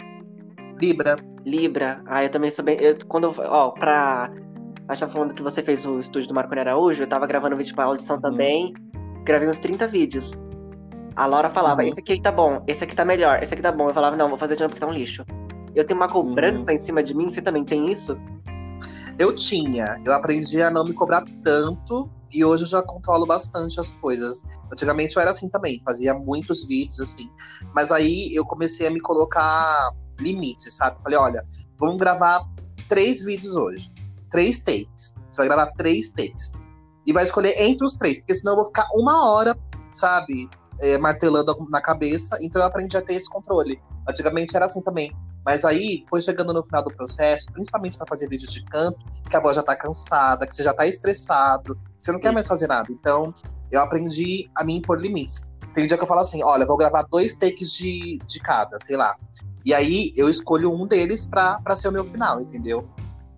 [0.81, 1.17] Libra.
[1.45, 2.01] Libra.
[2.05, 2.77] Ah, eu também sou bem.
[2.79, 4.31] Eu, quando eu, ó, pra.
[4.87, 7.73] A gente falando que você fez o estúdio do Marco Araújo, eu tava gravando vídeo
[7.73, 8.21] pra audição uhum.
[8.21, 8.73] também.
[9.23, 10.33] Gravei uns 30 vídeos.
[11.15, 11.87] A Laura falava, uhum.
[11.87, 13.87] esse aqui tá bom, esse aqui tá melhor, esse aqui tá bom.
[13.87, 15.25] Eu falava, não, vou fazer de novo porque tá um lixo.
[15.73, 16.75] Eu tenho uma cobrança uhum.
[16.75, 18.17] em cima de mim, você também tem isso?
[19.17, 23.79] Eu tinha, eu aprendi a não me cobrar tanto e hoje eu já controlo bastante
[23.79, 24.43] as coisas.
[24.71, 27.29] Antigamente eu era assim também, fazia muitos vídeos assim,
[27.73, 30.97] mas aí eu comecei a me colocar limites, sabe?
[31.01, 31.45] Falei, olha,
[31.79, 32.45] vamos gravar
[32.89, 33.89] três vídeos hoje,
[34.29, 35.13] três takes.
[35.29, 36.51] Você vai gravar três takes
[37.05, 39.57] e vai escolher entre os três, porque senão eu vou ficar uma hora,
[39.91, 40.49] sabe,
[40.81, 42.37] é, martelando na cabeça.
[42.41, 43.79] Então eu aprendi a ter esse controle.
[44.09, 45.15] Antigamente era assim também.
[45.45, 48.97] Mas aí foi chegando no final do processo, principalmente para fazer vídeos de canto,
[49.29, 52.47] que a voz já tá cansada, que você já tá estressado, você não quer mais
[52.47, 52.87] fazer nada.
[52.91, 53.31] Então,
[53.71, 55.51] eu aprendi a me impor limites.
[55.75, 58.97] Tem dia que eu falo assim: olha, vou gravar dois takes de, de cada, sei
[58.97, 59.15] lá.
[59.65, 62.87] E aí eu escolho um deles para ser o meu final, entendeu?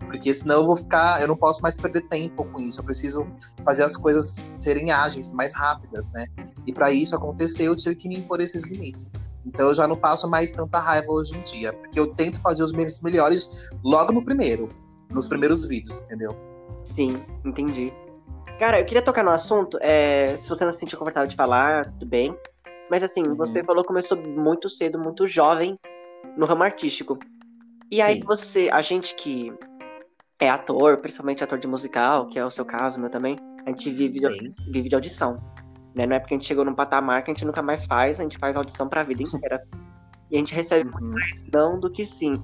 [0.08, 2.80] Porque senão eu vou ficar, eu não posso mais perder tempo com isso.
[2.80, 3.26] Eu preciso
[3.62, 6.26] fazer as coisas serem ágeis, mais rápidas, né?
[6.66, 9.12] E para isso acontecer, eu tive que me impor esses limites.
[9.44, 12.62] Então eu já não passo mais tanta raiva hoje em dia, porque eu tento fazer
[12.62, 14.68] os meus melhores logo no primeiro,
[15.10, 16.34] nos primeiros vídeos, entendeu?
[16.84, 17.92] Sim, entendi.
[18.58, 21.84] Cara, eu queria tocar no assunto, é, se você não se sentir confortável de falar,
[21.92, 22.34] tudo bem.
[22.90, 23.34] Mas assim, uhum.
[23.34, 25.78] você falou que começou muito cedo, muito jovem
[26.34, 27.18] no ramo artístico.
[27.90, 28.02] E Sim.
[28.02, 29.52] aí você, a gente que
[30.40, 33.90] é ator, principalmente ator de musical, que é o seu caso, meu também, a gente
[33.90, 35.42] vive, de, vive de audição.
[35.94, 36.06] Né?
[36.06, 38.22] Não é porque a gente chegou num patamar que a gente nunca mais faz, a
[38.22, 39.62] gente faz audição pra vida inteira.
[40.30, 41.10] E a gente recebe uhum.
[41.12, 42.34] mais não do que sim.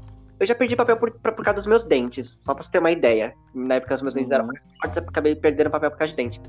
[0.41, 2.91] Eu já perdi papel por, por, causa dos meus dentes, só pra você ter uma
[2.91, 3.33] ideia.
[3.55, 4.35] Na época os meus dentes uhum.
[4.35, 6.41] eram mais fortes, eu acabei perdendo papel por causa de dente.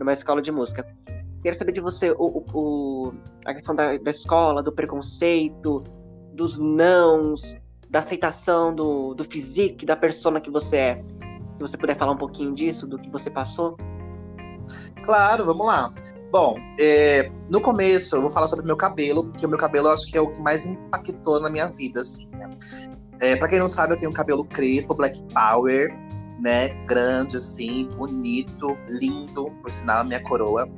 [0.00, 0.84] Numa escola de música.
[1.42, 3.12] Queria saber de você o, o
[3.44, 5.84] a questão da, da escola, do preconceito,
[6.34, 7.56] dos nãos,
[7.88, 11.04] da aceitação do, do physique, da persona que você é.
[11.54, 13.76] Se você puder falar um pouquinho disso, do que você passou.
[15.02, 15.92] Claro, vamos lá.
[16.30, 19.92] Bom, é, no começo eu vou falar sobre meu cabelo, porque o meu cabelo eu
[19.92, 22.50] acho que é o que mais impactou na minha vida, assim, né?
[23.20, 25.88] É, pra quem não sabe, eu tenho um cabelo crespo, black power,
[26.38, 26.68] né?
[26.84, 30.68] Grande, assim, bonito, lindo, por sinal, minha coroa.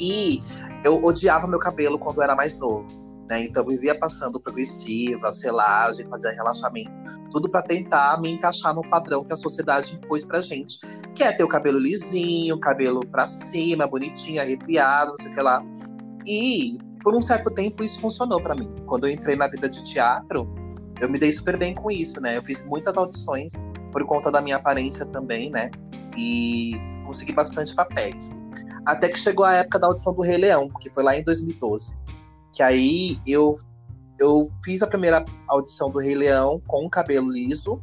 [0.00, 0.40] E
[0.84, 3.01] eu odiava meu cabelo quando eu era mais novo.
[3.30, 3.44] Né?
[3.44, 6.90] Então, vivia passando progressiva, selagem, fazia relaxamento,
[7.32, 10.78] tudo para tentar me encaixar no padrão que a sociedade impôs pra gente,
[11.14, 15.42] que é ter o cabelo lisinho, cabelo pra cima, bonitinho, arrepiado, não sei o que
[15.42, 15.62] lá.
[16.26, 18.70] E por um certo tempo isso funcionou para mim.
[18.86, 20.48] Quando eu entrei na vida de teatro,
[21.00, 22.36] eu me dei super bem com isso, né?
[22.36, 23.54] Eu fiz muitas audições
[23.90, 25.70] por conta da minha aparência também, né?
[26.16, 26.72] E
[27.04, 28.30] consegui bastante papéis.
[28.86, 31.96] Até que chegou a época da audição do Rei Leão, que foi lá em 2012.
[32.52, 33.54] Que aí eu,
[34.20, 37.80] eu fiz a primeira audição do Rei Leão com o cabelo liso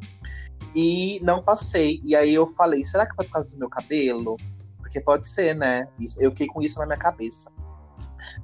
[0.76, 2.00] e não passei.
[2.04, 4.38] E aí eu falei, será que foi por causa do meu cabelo?
[4.78, 5.88] Porque pode ser, né?
[6.20, 7.52] Eu fiquei com isso na minha cabeça.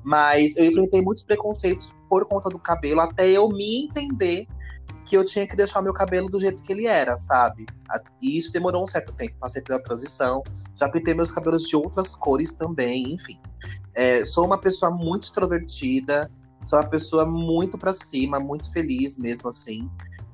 [0.03, 4.47] Mas eu enfrentei muitos preconceitos por conta do cabelo, até eu me entender
[5.05, 7.65] que eu tinha que deixar meu cabelo do jeito que ele era, sabe?
[8.21, 9.35] E isso demorou um certo tempo.
[9.39, 10.43] Passei pela transição,
[10.75, 13.39] já pintei meus cabelos de outras cores também, enfim.
[13.93, 16.29] É, sou uma pessoa muito extrovertida,
[16.65, 19.89] sou uma pessoa muito para cima, muito feliz mesmo assim.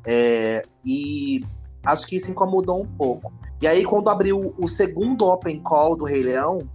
[0.08, 1.42] É, e
[1.84, 3.32] acho que isso incomodou um pouco.
[3.62, 6.68] E aí, quando abriu o segundo Open Call do Rei Leão,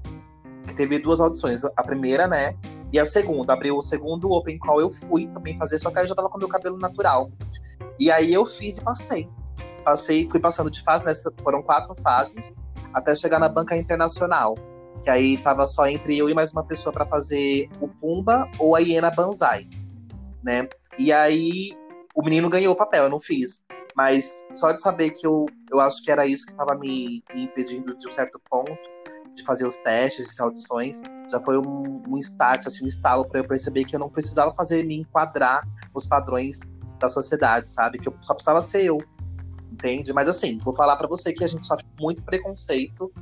[0.66, 2.54] que teve duas audições, a primeira, né?
[2.92, 6.06] E a segunda, abriu o segundo Open Call, eu fui também fazer, só que aí
[6.06, 7.30] já tava com meu cabelo natural.
[7.98, 9.28] E aí eu fiz e passei.
[9.84, 11.12] Passei, fui passando de fase, né?
[11.42, 12.54] Foram quatro fases,
[12.92, 14.54] até chegar na banca internacional.
[15.02, 18.74] Que aí tava só entre eu e mais uma pessoa para fazer o Pumba ou
[18.74, 19.68] a Hiena Banzai,
[20.42, 20.68] né?
[20.98, 21.70] E aí
[22.14, 23.62] o menino ganhou o papel, eu não fiz.
[23.94, 27.44] Mas só de saber que eu, eu acho que era isso que estava me, me,
[27.44, 28.72] impedindo de um certo ponto
[29.36, 33.40] de fazer os testes, de audições, já foi um, um start, assim, um estalo para
[33.40, 35.62] eu perceber que eu não precisava fazer me enquadrar
[35.94, 36.60] nos padrões
[36.98, 37.98] da sociedade, sabe?
[37.98, 38.98] Que eu só precisava ser eu,
[39.70, 40.12] entende?
[40.12, 43.12] Mas assim, vou falar para você que a gente sofre muito preconceito,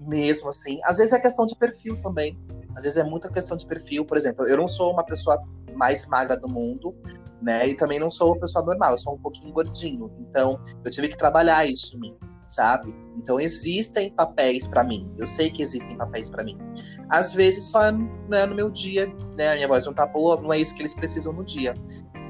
[0.00, 0.80] mesmo assim.
[0.84, 2.36] Às vezes é questão de perfil também.
[2.76, 4.04] Às vezes é muita questão de perfil.
[4.04, 5.40] Por exemplo, eu não sou uma pessoa
[5.74, 6.94] mais magra do mundo,
[7.40, 7.68] né?
[7.68, 10.10] E também não sou uma pessoa normal, eu sou um pouquinho gordinho.
[10.18, 12.16] Então, eu tive que trabalhar isso em mim,
[12.52, 12.94] sabe?
[13.16, 15.10] Então, existem papéis para mim.
[15.18, 16.58] Eu sei que existem papéis para mim.
[17.08, 19.06] Às vezes, só né, no meu dia,
[19.38, 19.52] né?
[19.52, 21.74] A minha voz não tá boa, não é isso que eles precisam no dia.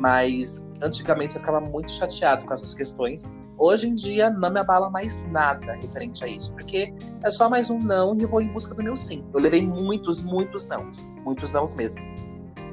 [0.00, 3.28] Mas antigamente eu ficava muito chateado com essas questões.
[3.58, 7.70] Hoje em dia não me abala mais nada referente a isso, porque é só mais
[7.70, 9.22] um não e eu vou em busca do meu sim.
[9.34, 12.00] Eu levei muitos, muitos nãos, muitos nãos mesmo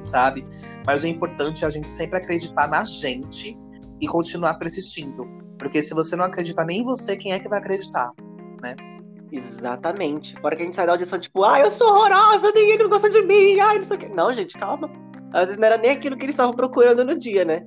[0.02, 0.46] sabe?
[0.86, 3.58] Mas o importante é a gente sempre acreditar na gente
[4.00, 5.28] e continuar persistindo.
[5.58, 8.12] Porque se você não acreditar nem em você, quem é que vai acreditar,
[8.62, 8.76] né?
[9.32, 10.40] Exatamente.
[10.40, 13.10] Fora que a gente sai da audição, tipo, ah, eu sou horrorosa, ninguém não gosta
[13.10, 14.08] de mim, ai, não sei o quê.
[14.08, 14.90] Não, gente, calma.
[15.34, 17.66] Às vezes não era nem aquilo que eles estavam procurando no dia, né?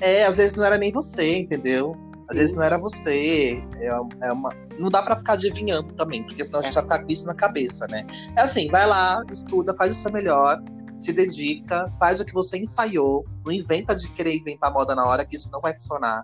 [0.00, 1.96] É, às vezes não era nem você, entendeu?
[2.28, 3.62] Às vezes não era você.
[3.80, 4.50] É, é uma...
[4.78, 6.74] Não dá para ficar adivinhando também, porque senão a gente é.
[6.74, 8.06] vai ficar com isso na cabeça, né?
[8.36, 10.62] É assim, vai lá, estuda, faz o seu melhor,
[11.00, 15.24] se dedica, faz o que você ensaiou, não inventa de querer inventar moda na hora,
[15.24, 16.22] que isso não vai funcionar,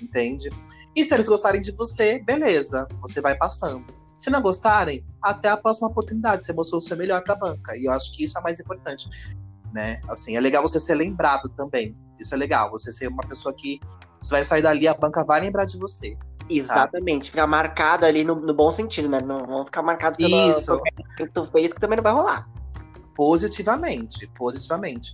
[0.00, 0.50] entende?
[0.94, 3.84] E se eles gostarem de você, beleza, você vai passando.
[4.16, 7.76] Se não gostarem, até a próxima oportunidade, você mostrou o seu melhor para a banca.
[7.76, 9.08] E eu acho que isso é mais importante,
[9.72, 10.00] né?
[10.08, 11.96] Assim, é legal você ser lembrado também.
[12.18, 13.80] Isso é legal, você ser uma pessoa que
[14.20, 16.16] você vai sair dali, a banca vai lembrar de você.
[16.50, 17.30] Exatamente, sabe?
[17.30, 19.20] ficar marcado ali no, no, bom sentido, né?
[19.20, 20.80] Não, não ficar marcado pelo Isso.
[21.16, 22.48] que tu fez, que também não vai rolar
[23.18, 25.12] positivamente, positivamente.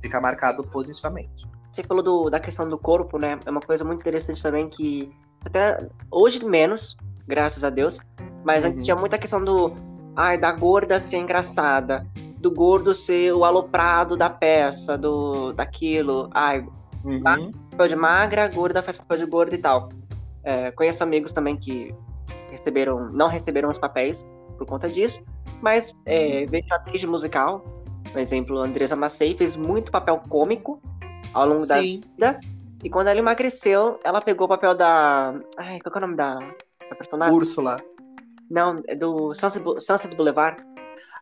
[0.00, 1.46] Fica marcado positivamente.
[1.70, 3.38] Você falou do, da questão do corpo, né?
[3.44, 5.12] É uma coisa muito interessante também que
[5.44, 8.00] até hoje menos, graças a Deus,
[8.42, 8.70] mas uhum.
[8.70, 9.74] antes tinha muita questão do
[10.16, 12.06] ai, da gorda ser engraçada,
[12.38, 16.66] do gordo ser o aloprado da peça, do daquilo, ai,
[17.04, 17.52] uhum.
[17.70, 19.90] Papel de magra, gorda faz papel de gorda e tal.
[20.42, 21.94] É, conheço amigos também que
[22.50, 24.24] receberam, não receberam os papéis
[24.56, 25.22] por conta disso,
[25.60, 27.64] mas é, vejo atriz musical,
[28.10, 30.80] por exemplo, Andresa Massei fez muito papel cômico
[31.32, 31.68] ao longo Sim.
[31.68, 32.40] da vida.
[32.82, 35.34] E quando ela emagreceu, ela pegou o papel da.
[35.56, 36.34] Ai, qual é o nome da,
[36.88, 37.34] da personagem?
[37.34, 37.80] Úrsula.
[38.50, 40.62] Não, é do Sunset, Sunset Boulevard.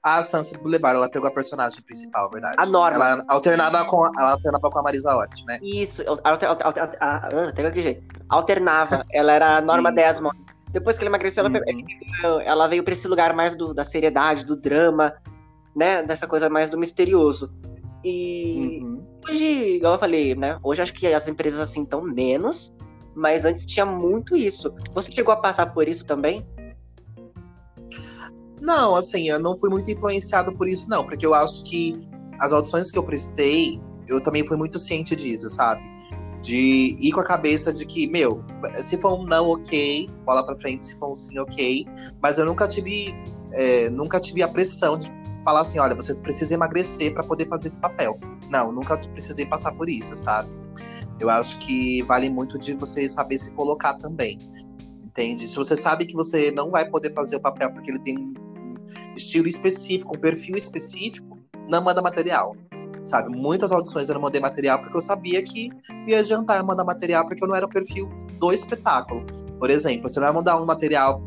[0.02, 2.56] Ah, Sunset Boulevard, ela pegou a personagem principal, verdade.
[2.58, 2.94] A Norma.
[2.94, 5.58] Ela alternava com, ela alternava com a Marisa Hort, né?
[5.62, 8.02] Isso, alter, alter, alter, alter, que jeito.
[8.28, 9.04] Alternava.
[9.12, 10.38] ela era a Norma Desmond.
[10.76, 12.40] Depois que ela emagreceu, ela, uhum.
[12.42, 15.14] ela veio para esse lugar mais do, da seriedade, do drama,
[15.74, 16.02] né?
[16.02, 17.50] Dessa coisa mais do misterioso.
[18.04, 19.02] E uhum.
[19.26, 20.58] hoje, igual eu falei, né?
[20.62, 22.74] Hoje acho que as empresas assim estão menos,
[23.14, 24.70] mas antes tinha muito isso.
[24.92, 26.46] Você chegou a passar por isso também?
[28.60, 32.06] Não, assim, eu não fui muito influenciado por isso, não, porque eu acho que
[32.38, 35.80] as audições que eu prestei, eu também fui muito ciente disso, sabe?
[36.46, 40.56] De ir com a cabeça de que, meu, se for um não, ok, bola pra
[40.56, 41.84] frente, se for um sim, ok.
[42.22, 43.12] Mas eu nunca tive,
[43.52, 45.10] é, nunca tive a pressão de
[45.44, 48.16] falar assim, olha, você precisa emagrecer para poder fazer esse papel.
[48.48, 50.48] Não, nunca precisei passar por isso, sabe?
[51.18, 54.38] Eu acho que vale muito de você saber se colocar também.
[55.02, 55.48] Entende?
[55.48, 58.34] Se você sabe que você não vai poder fazer o papel porque ele tem um
[59.16, 62.54] estilo específico, um perfil específico, não manda material
[63.06, 63.28] sabe?
[63.30, 65.70] Muitas audições eu não mandei material porque eu sabia que
[66.06, 69.24] ia adiantar eu mandar material porque eu não era o perfil do espetáculo.
[69.58, 71.22] Por exemplo, você vai mandar um material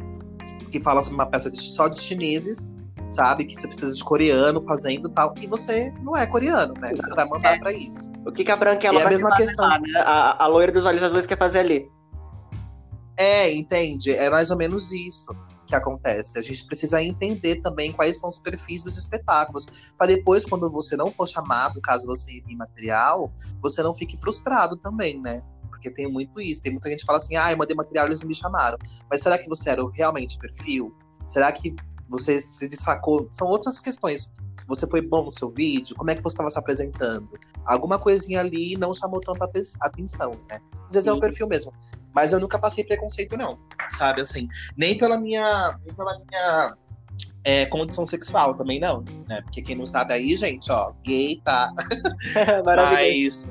[0.71, 2.71] que fala sobre uma peça de, só de chineses,
[3.07, 3.45] sabe?
[3.45, 6.91] Que você precisa de coreano fazendo tal, e você não é coreano, né?
[6.95, 7.59] Você vai mandar é.
[7.59, 8.11] para isso.
[8.25, 9.67] O que, que a Branquela é a mesma questão.
[9.67, 9.99] Lá, né?
[9.99, 11.89] a, a loira dos olhos azuis quer fazer ali.
[13.17, 14.11] É, entende?
[14.11, 15.29] É mais ou menos isso
[15.69, 16.37] que acontece.
[16.37, 20.97] A gente precisa entender também quais são os perfis dos espetáculos, para depois, quando você
[20.97, 25.41] não for chamado, caso você envie material, você não fique frustrado também, né?
[25.69, 26.61] Porque tem muito isso.
[26.61, 28.77] Tem muita gente que fala assim: ah, eu mandei material e eles me chamaram.
[29.09, 30.93] Mas será que você era realmente perfil?
[31.27, 31.73] Será que
[32.09, 33.27] você se destacou?
[33.31, 34.29] São outras questões.
[34.59, 37.29] Se você foi bom no seu vídeo, como é que você estava se apresentando?
[37.65, 39.49] Alguma coisinha ali não chamou tanta
[39.81, 40.59] atenção, né?
[40.85, 41.09] Às vezes Sim.
[41.11, 41.71] é o perfil mesmo.
[42.13, 43.57] Mas eu nunca passei preconceito, não.
[43.91, 44.47] Sabe, assim.
[44.75, 45.79] Nem pela minha.
[45.85, 46.75] Nem pela minha
[47.43, 49.41] é, condição sexual também não, né?
[49.41, 51.71] Porque quem não sabe aí, gente, ó, gay, tá?
[52.65, 53.47] Mas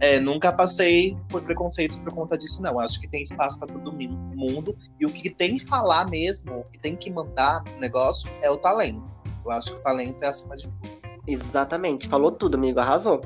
[0.00, 2.78] é, nunca passei por preconceitos por conta disso, não.
[2.78, 4.76] Acho que tem espaço para todo mundo.
[5.00, 8.50] E o que tem que falar mesmo, o que tem que mandar no negócio é
[8.50, 9.15] o talento.
[9.46, 10.96] Eu acho que o talento é acima de tudo.
[11.26, 13.20] Exatamente, falou tudo, amigo, arrasou.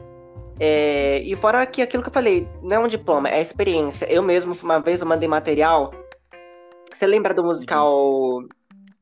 [0.59, 4.05] É, e fora que aquilo que eu falei, não é um diploma, é experiência.
[4.05, 5.91] Eu mesmo, uma vez, eu mandei material.
[6.93, 8.43] Você lembra do musical.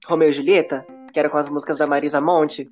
[0.07, 0.87] Romeu e Julieta?
[1.13, 2.71] Que era com as músicas da Marisa Monte?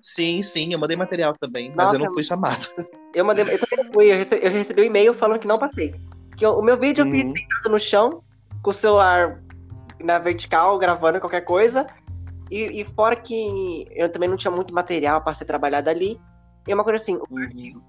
[0.00, 2.66] Sim, sim, eu mandei material também, mas Nossa, eu não fui chamado.
[3.14, 5.94] Eu mandei, eu também fui, eu recebi, eu recebi um e-mail falando que não passei.
[6.36, 7.10] Que eu, o meu vídeo uhum.
[7.10, 7.36] eu fiz uhum.
[7.36, 8.22] sentado no chão,
[8.62, 9.42] com o celular
[10.00, 11.86] na vertical, gravando qualquer coisa.
[12.50, 16.18] E, e, fora que eu também não tinha muito material para ser trabalhado ali.
[16.66, 17.80] E é uma coisa assim, uhum.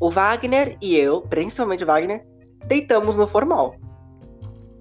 [0.00, 2.24] o Wagner e eu, principalmente o Wagner,
[2.66, 3.74] deitamos no formal.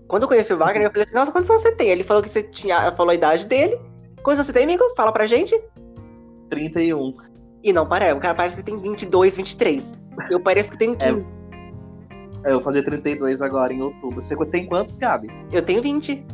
[0.07, 1.89] Quando eu conheci o Wagner, eu falei assim, nossa, quantos anos você tem?
[1.89, 2.91] Ele falou que você tinha.
[2.93, 3.77] Falou a idade dele.
[4.23, 4.83] Quantos anos você tem, amigo?
[4.95, 5.59] Fala pra gente.
[6.49, 7.13] 31.
[7.63, 9.93] E não parece, o cara parece que tem 22, 23.
[10.29, 11.29] Eu pareço que tenho 15.
[12.45, 14.21] É, eu vou fazer 32 agora em outubro.
[14.21, 15.27] Você tem quantos, Gabi?
[15.51, 16.25] Eu tenho 20.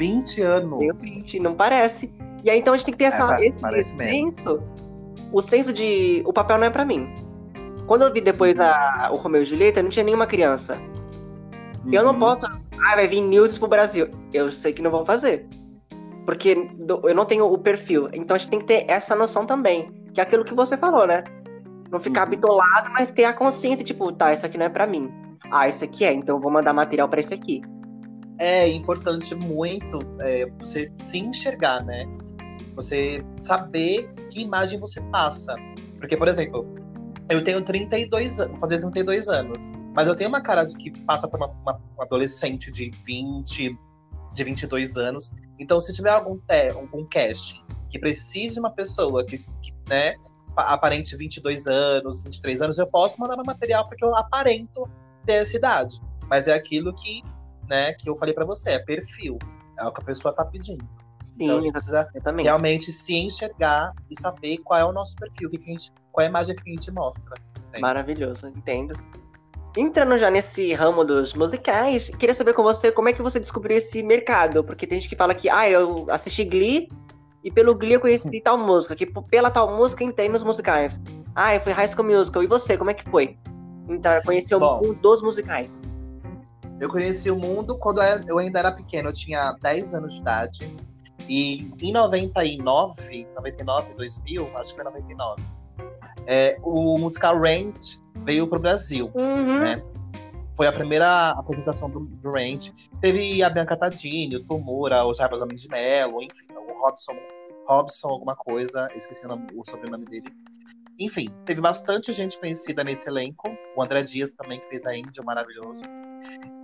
[0.00, 0.78] 20 anos?
[0.78, 2.10] Tenho 20, não parece.
[2.42, 4.62] E aí então a gente tem que ter essa, é, esse senso.
[5.30, 6.22] O senso de.
[6.24, 7.06] O papel não é pra mim.
[7.86, 10.80] Quando eu vi depois a, o Romeu e Julieta, não tinha nenhuma criança.
[11.84, 11.92] Uhum.
[11.92, 12.18] Eu não uhum.
[12.18, 12.46] posso.
[12.46, 14.08] Ah, vai vir news pro Brasil.
[14.32, 15.46] Eu sei que não vão fazer.
[16.24, 16.56] Porque
[17.06, 18.08] eu não tenho o perfil.
[18.14, 19.92] Então a gente tem que ter essa noção também.
[20.14, 21.24] Que é aquilo que você falou, né?
[21.90, 22.30] Não ficar uhum.
[22.30, 25.12] bitolado, mas ter a consciência, tipo, tá, isso aqui não é para mim.
[25.50, 27.60] Ah, isso aqui é, então eu vou mandar material para esse aqui.
[28.40, 32.06] É importante muito é, você se enxergar, né?
[32.74, 35.54] Você saber que imagem você passa.
[35.98, 36.66] Porque, por exemplo,
[37.28, 40.90] eu tenho 32 anos, vou fazer 32 anos, mas eu tenho uma cara de que
[41.02, 43.78] passa por uma, uma, uma adolescente de 20,
[44.34, 45.32] de 22 anos.
[45.58, 50.14] Então, se tiver algum, te, algum casting que precise de uma pessoa que, que né,
[50.56, 54.88] aparente 22 anos, 23 anos, eu posso mandar meu material porque eu aparento
[55.26, 56.00] ter essa idade.
[56.28, 57.22] Mas é aquilo que,
[57.70, 59.38] né, que eu falei para você, é perfil.
[59.78, 60.84] É o que a pessoa tá pedindo.
[61.24, 62.44] Sim, então a gente precisa exatamente.
[62.44, 66.26] realmente se enxergar e saber qual é o nosso perfil, que a gente, qual é
[66.26, 67.40] a imagem que a gente mostra.
[67.68, 67.80] Entende?
[67.80, 68.98] Maravilhoso, entendo.
[69.76, 73.76] Entrando já nesse ramo dos musicais, queria saber com você como é que você descobriu
[73.76, 76.88] esse mercado, porque tem gente que fala que, ah, eu assisti Glee
[77.44, 81.00] e pelo Glee eu conheci tal música, que pela tal música entrei nos musicais.
[81.34, 82.42] Ah, eu fui High School Musical.
[82.42, 83.38] E você, como é que foi?
[83.88, 85.80] Então, conhecer mundo dos musicais.
[86.80, 90.76] Eu conheci o mundo quando eu ainda era pequeno, eu tinha 10 anos de idade.
[91.28, 95.42] E em 99, 99, 2000, acho que foi 99,
[96.26, 99.58] é, o musical Rent veio pro Brasil, uhum.
[99.58, 99.82] né?
[100.56, 102.70] Foi a primeira apresentação do, do Rent.
[103.00, 107.14] Teve a Bianca Tadini, o Tomura, o Jarbas Homem de Mello, enfim, o Robson,
[107.66, 110.32] Robson alguma coisa, esqueci o, nome, o sobrenome dele.
[110.98, 113.48] Enfim, teve bastante gente conhecida nesse elenco.
[113.74, 115.84] O André Dias também, que fez a Índia, maravilhoso.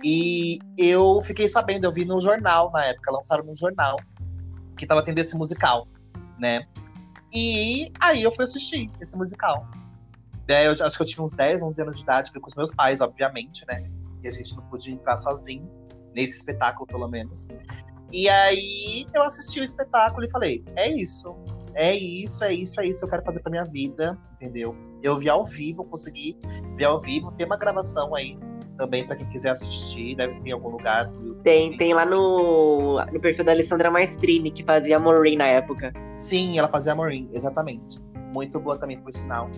[0.03, 3.97] E eu fiquei sabendo, eu vi no jornal na época, lançaram no jornal,
[4.77, 5.87] que tava tendo esse musical,
[6.39, 6.67] né?
[7.33, 9.67] E aí eu fui assistir esse musical.
[10.47, 12.55] É, eu acho que eu tinha uns 10, 11 anos de idade, fui com os
[12.55, 13.89] meus pais, obviamente, né?
[14.23, 15.69] E a gente não podia entrar sozinho,
[16.17, 17.47] nesse espetáculo, pelo menos.
[18.11, 21.35] E aí eu assisti o espetáculo e falei: é isso,
[21.73, 24.75] é isso, é isso, é isso eu quero fazer pra minha vida, entendeu?
[25.03, 26.37] Eu vi ao vivo, consegui
[26.75, 28.37] ver ao vivo, tem uma gravação aí
[28.77, 31.11] também para quem quiser assistir, deve ter em algum lugar.
[31.43, 35.91] Tem, tem lá no, no perfil da Alessandra Maestrini, que fazia a Maureen na época.
[36.13, 37.99] Sim, ela fazia a Maureen, exatamente.
[38.33, 39.49] Muito boa também, por sinal.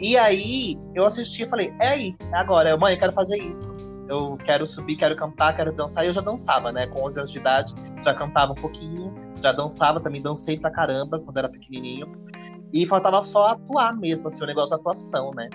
[0.00, 2.76] E aí, eu assisti e falei, é aí, é agora.
[2.76, 3.70] mãe, eu quero fazer isso.
[4.08, 6.04] Eu quero subir, quero cantar, quero dançar.
[6.04, 6.86] E eu já dançava, né?
[6.86, 11.18] Com 11 anos de idade, já cantava um pouquinho, já dançava, também dancei pra caramba
[11.18, 12.06] quando era pequenininho.
[12.72, 15.48] E faltava só atuar mesmo, assim, o negócio da atuação, né?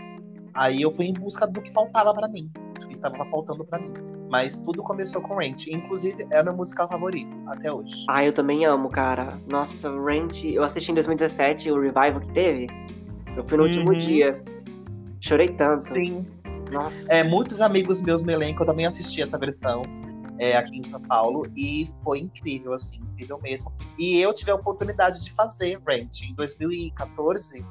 [0.53, 3.79] Aí eu fui em busca do que faltava para mim, do que tava faltando para
[3.79, 3.93] mim.
[4.29, 5.67] Mas tudo começou com Rent.
[5.67, 8.05] Inclusive, é o meu musical favorito, até hoje.
[8.09, 9.37] Ah, eu também amo, cara.
[9.49, 10.45] Nossa, Rent.
[10.45, 12.67] Eu assisti em 2017 o revival que teve.
[13.35, 13.69] Eu fui no uhum.
[13.69, 14.41] último dia.
[15.19, 15.83] Chorei tanto.
[15.83, 16.25] Sim.
[16.71, 17.11] Nossa.
[17.11, 19.81] É, muitos amigos meus no elenco, eu também assisti essa versão
[20.39, 23.71] é, aqui em São Paulo e foi incrível, assim, incrível mesmo.
[23.99, 26.21] E eu tive a oportunidade de fazer Rent.
[26.21, 27.65] Em 2014,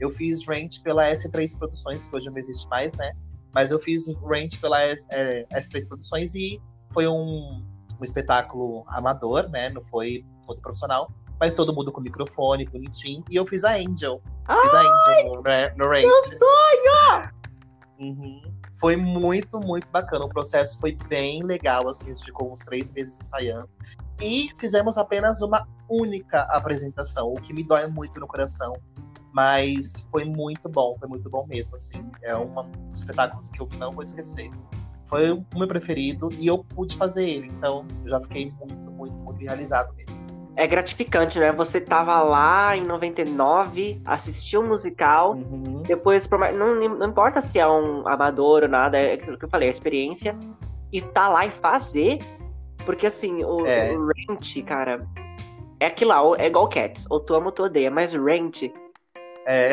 [0.00, 3.12] eu fiz Rent pela S3 Produções, que hoje não existe mais, né?
[3.52, 6.60] Mas eu fiz Rent pela S, é, S3 Produções e
[6.92, 7.62] foi um,
[8.00, 9.70] um espetáculo amador, né?
[9.70, 11.10] Não foi todo profissional.
[11.40, 13.24] Mas todo mundo com microfone, bonitinho.
[13.30, 14.20] E eu fiz a Angel.
[14.46, 15.42] Ai, fiz a Angel no,
[15.76, 16.04] no Rent.
[16.04, 17.30] Meu sonho!
[18.00, 18.58] Uhum.
[18.80, 20.24] Foi muito, muito bacana.
[20.24, 23.68] O processo foi bem legal, assim, a gente ficou uns três meses ensaiando.
[24.20, 28.72] E fizemos apenas uma única apresentação, o que me dói muito no coração.
[29.32, 32.04] Mas foi muito bom, foi muito bom mesmo, assim.
[32.22, 32.52] É um
[32.88, 34.50] dos espetáculos que eu não vou esquecer.
[35.04, 39.14] Foi o meu preferido e eu pude fazer ele, então eu já fiquei muito, muito,
[39.14, 41.52] muito realizado mesmo é gratificante, né?
[41.52, 45.84] Você tava lá em 99, assistiu o um musical, uhum.
[45.84, 49.68] depois, não, não importa se é um amador ou nada, é aquilo que eu falei,
[49.68, 50.36] a experiência,
[50.92, 52.18] e tá lá e fazer,
[52.84, 53.96] porque assim, o, é.
[53.96, 55.06] o Rent, cara,
[55.78, 58.64] é aquilo lá, é igual Cats, ou tu ama ou tu odeia, mas o Rent,
[59.48, 59.72] é.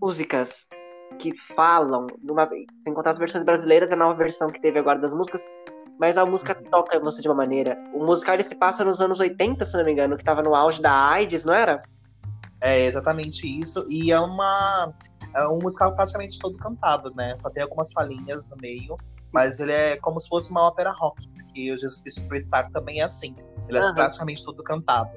[0.00, 0.66] músicas
[1.18, 5.12] que falam, numa, sem contar as versões brasileiras, a nova versão que teve agora das
[5.12, 5.42] músicas,
[5.98, 7.78] mas a música toca você de uma maneira.
[7.94, 10.54] O musical ele se passa nos anos 80, se não me engano, que tava no
[10.54, 11.82] auge da AIDS, não era?
[12.60, 13.84] É exatamente isso.
[13.88, 14.92] E é uma
[15.34, 17.36] é um musical praticamente todo cantado, né?
[17.38, 18.96] Só tem algumas falinhas no meio,
[19.32, 23.00] mas ele é como se fosse uma ópera rock, porque o Jesus Cristo Superstar também
[23.00, 23.34] é assim.
[23.68, 23.94] Ele é uhum.
[23.94, 25.10] praticamente todo cantado.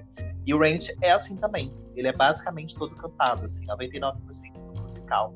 [0.47, 1.73] E o Ranch é assim também.
[1.93, 4.13] Ele é basicamente todo cantado, assim, 99%
[4.73, 5.35] do musical.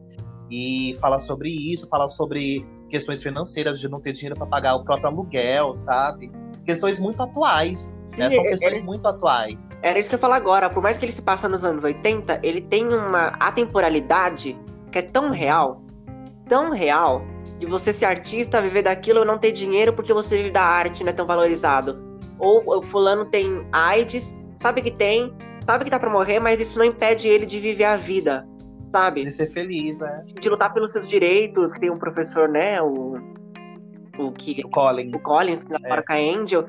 [0.50, 4.86] E fala sobre isso, fala sobre questões financeiras, de não ter dinheiro para pagar o
[4.86, 6.32] próprio aluguel, sabe?
[6.64, 8.00] Questões muito atuais.
[8.06, 8.32] Sim, né?
[8.32, 9.80] São questões ele, muito atuais.
[9.84, 10.70] Era isso que eu ia falar agora.
[10.70, 14.58] Por mais que ele se passe nos anos 80, ele tem uma atemporalidade
[14.92, 15.82] que é tão real,
[16.48, 17.22] tão real,
[17.60, 21.04] de você ser artista, viver daquilo e não ter dinheiro porque você vive da arte,
[21.04, 21.98] não é tão valorizado.
[22.40, 25.34] Ou o fulano tem AIDS, sabe que tem,
[25.66, 28.46] sabe que tá pra morrer, mas isso não impede ele de viver a vida
[28.92, 29.24] sabe?
[29.24, 30.24] De ser feliz, né?
[30.40, 32.82] De lutar pelos seus direitos, que tem um professor, né?
[32.82, 33.16] O,
[34.20, 34.62] o que.
[34.64, 35.24] O Collins.
[35.24, 36.04] O Collins, que namora é.
[36.04, 36.68] com a Angel.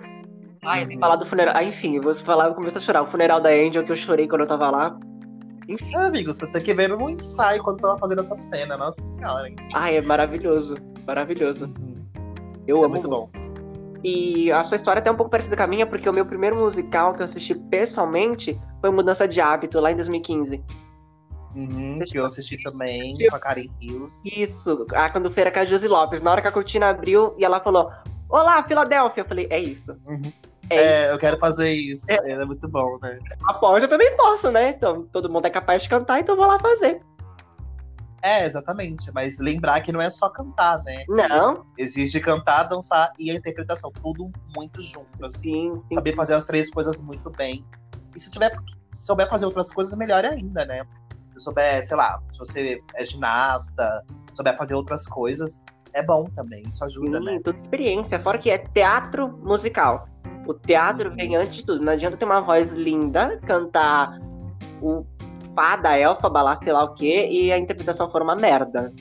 [0.65, 0.87] Ah, uhum.
[0.87, 1.55] sem falar do funeral.
[1.57, 3.03] Ah, enfim, vou falar, eu começo a chorar.
[3.03, 4.99] O funeral da Angel que eu chorei quando eu tava lá.
[5.69, 5.95] Enfim.
[5.97, 9.49] Ah, amigo, você tem que ver no ensaio quando tava fazendo essa cena, nossa senhora.
[9.49, 9.69] Enfim.
[9.75, 10.75] Ah, é maravilhoso.
[11.05, 11.67] Maravilhoso.
[11.67, 12.07] Uhum.
[12.67, 12.91] Eu é amo.
[12.91, 13.29] muito bom.
[14.05, 16.27] E a sua história é até um pouco parecida com a minha, porque o meu
[16.27, 20.63] primeiro musical que eu assisti pessoalmente foi Mudança de Hábito, lá em 2015.
[21.55, 24.29] Uhum, que eu assisti também com a Karen Hills.
[24.35, 26.23] Isso, ah, quando feira com a Josi Lopes.
[26.23, 27.91] Na hora que a cortina abriu e ela falou:
[28.29, 29.23] Olá, Filadélfia!
[29.23, 29.93] Eu falei: É isso.
[30.07, 30.33] Uhum.
[30.71, 31.13] É, é isso.
[31.13, 32.11] eu quero fazer isso.
[32.11, 32.31] É.
[32.31, 33.19] é muito bom, né?
[33.45, 34.71] Após eu também posso, né?
[34.71, 37.03] Então, todo mundo é capaz de cantar, então vou lá fazer.
[38.23, 39.11] É, exatamente.
[39.13, 41.05] Mas lembrar que não é só cantar, né?
[41.09, 41.67] Não.
[41.77, 43.91] Existe cantar, dançar e a interpretação.
[44.01, 45.73] Tudo muito junto, assim.
[45.73, 45.95] Sim, sim.
[45.95, 47.65] Saber fazer as três coisas muito bem.
[48.15, 48.53] E se tiver,
[48.93, 50.87] se souber fazer outras coisas, melhor ainda, né?
[51.33, 54.05] Se souber, sei lá, se você é ginasta,
[54.35, 57.41] souber fazer outras coisas, é bom também, isso ajuda, Sim, né?
[57.43, 60.09] Toda experiência, fora que é teatro musical.
[60.47, 61.17] O teatro uhum.
[61.17, 61.85] vem antes de tudo.
[61.85, 64.19] Não adianta ter uma voz linda, cantar
[64.81, 65.07] o
[65.55, 68.93] fada, elfa, balar, sei lá o quê, e a interpretação for uma merda.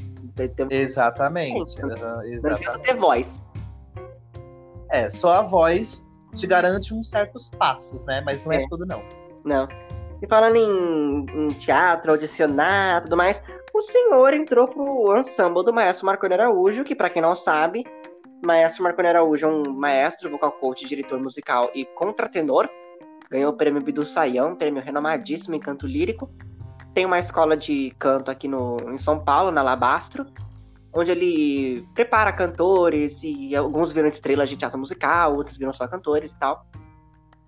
[0.70, 1.54] Exatamente.
[1.54, 2.42] Uhum, exatamente.
[2.44, 3.44] Não adianta ter voz.
[4.90, 8.22] É, só a voz te garante uns certos passos, né?
[8.26, 9.02] Mas não é, é tudo, não.
[9.44, 9.68] Não.
[10.22, 13.42] E falando em, em teatro, audicionar tudo mais,
[13.74, 17.84] o senhor entrou pro ensemble do Maestro Marconi Araújo, que para quem não sabe,
[18.44, 22.70] Maestro Marconi Araújo é um maestro, vocal coach, diretor musical e contratenor.
[23.32, 26.30] Ganhou o prêmio Bidu Sayão, prêmio renomadíssimo em canto lírico.
[26.94, 30.26] Tem uma escola de canto aqui no, em São Paulo, na Labastro,
[30.94, 36.32] onde ele prepara cantores e alguns viram estrelas de teatro musical, outros viram só cantores
[36.32, 36.66] e tal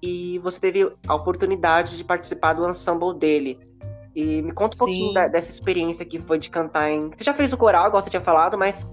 [0.03, 3.57] e você teve a oportunidade de participar do ensemble dele.
[4.13, 4.77] E me conta um Sim.
[4.79, 7.09] pouquinho da, dessa experiência que foi de cantar em.
[7.09, 8.85] Você já fez o coral, igual você tinha falado, mas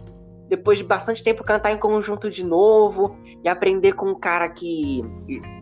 [0.51, 5.01] depois de bastante tempo cantar em conjunto de novo e aprender com um cara que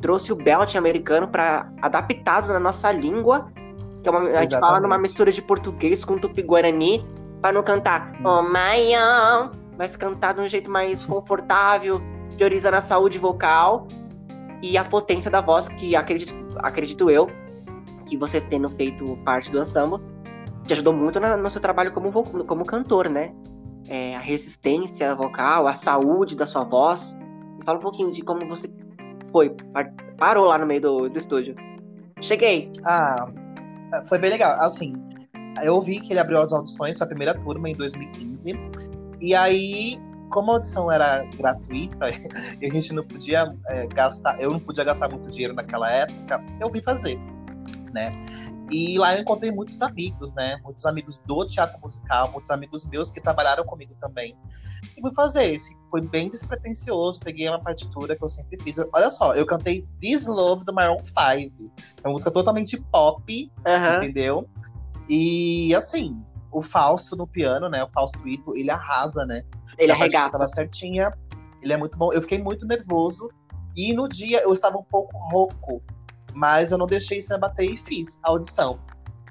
[0.01, 3.53] trouxe o belt americano para adaptado na nossa língua,
[4.03, 7.07] que é uma, a gente fala numa mistura de português com tupi-guarani,
[7.43, 8.95] para não cantar oh my
[9.77, 12.01] mas cantar de um jeito mais confortável,
[12.35, 13.87] priorizando a saúde vocal
[14.63, 17.27] e a potência da voz, que acredito, acredito eu,
[18.07, 20.01] que você tendo feito parte do ensemble,
[20.65, 22.11] te ajudou muito na, no seu trabalho como,
[22.45, 23.33] como cantor, né?
[23.89, 27.17] É, a resistência vocal, a saúde da sua voz.
[27.65, 28.71] Fala um pouquinho de como você
[29.33, 29.55] foi,
[30.17, 31.55] parou lá no meio do, do estúdio.
[32.21, 32.71] Cheguei.
[32.85, 33.29] Ah,
[34.07, 34.59] foi bem legal.
[34.61, 34.95] Assim,
[35.63, 38.53] eu vi que ele abriu as audições, sua primeira turma, em 2015.
[39.21, 39.99] E aí,
[40.31, 42.11] como a audição era gratuita
[42.61, 46.45] e a gente não podia é, gastar, eu não podia gastar muito dinheiro naquela época,
[46.61, 47.19] eu vim fazer,
[47.93, 48.13] né?
[48.71, 50.61] E lá eu encontrei muitos amigos, né?
[50.63, 54.37] Muitos amigos do teatro musical, muitos amigos meus que trabalharam comigo também.
[54.97, 55.77] E fui fazer esse.
[55.91, 57.21] Foi bem despretensioso.
[57.21, 58.79] Peguei uma partitura que eu sempre fiz.
[58.93, 61.17] Olha só, eu cantei This Love do Maroon 5.
[62.03, 63.97] É uma música totalmente pop, uhum.
[63.97, 64.49] entendeu?
[65.09, 66.23] E assim,
[66.53, 67.83] o falso no piano, né?
[67.83, 69.45] O falso Ito, ele arrasa, né?
[69.79, 70.33] Ele arregaça.
[70.33, 71.11] Tava certinha.
[71.63, 72.13] Ele é muito bom.
[72.13, 73.31] Eu fiquei muito nervoso.
[73.75, 75.83] E no dia eu estava um pouco rouco
[76.39, 78.79] mas eu não deixei isso me bater e fiz a audição.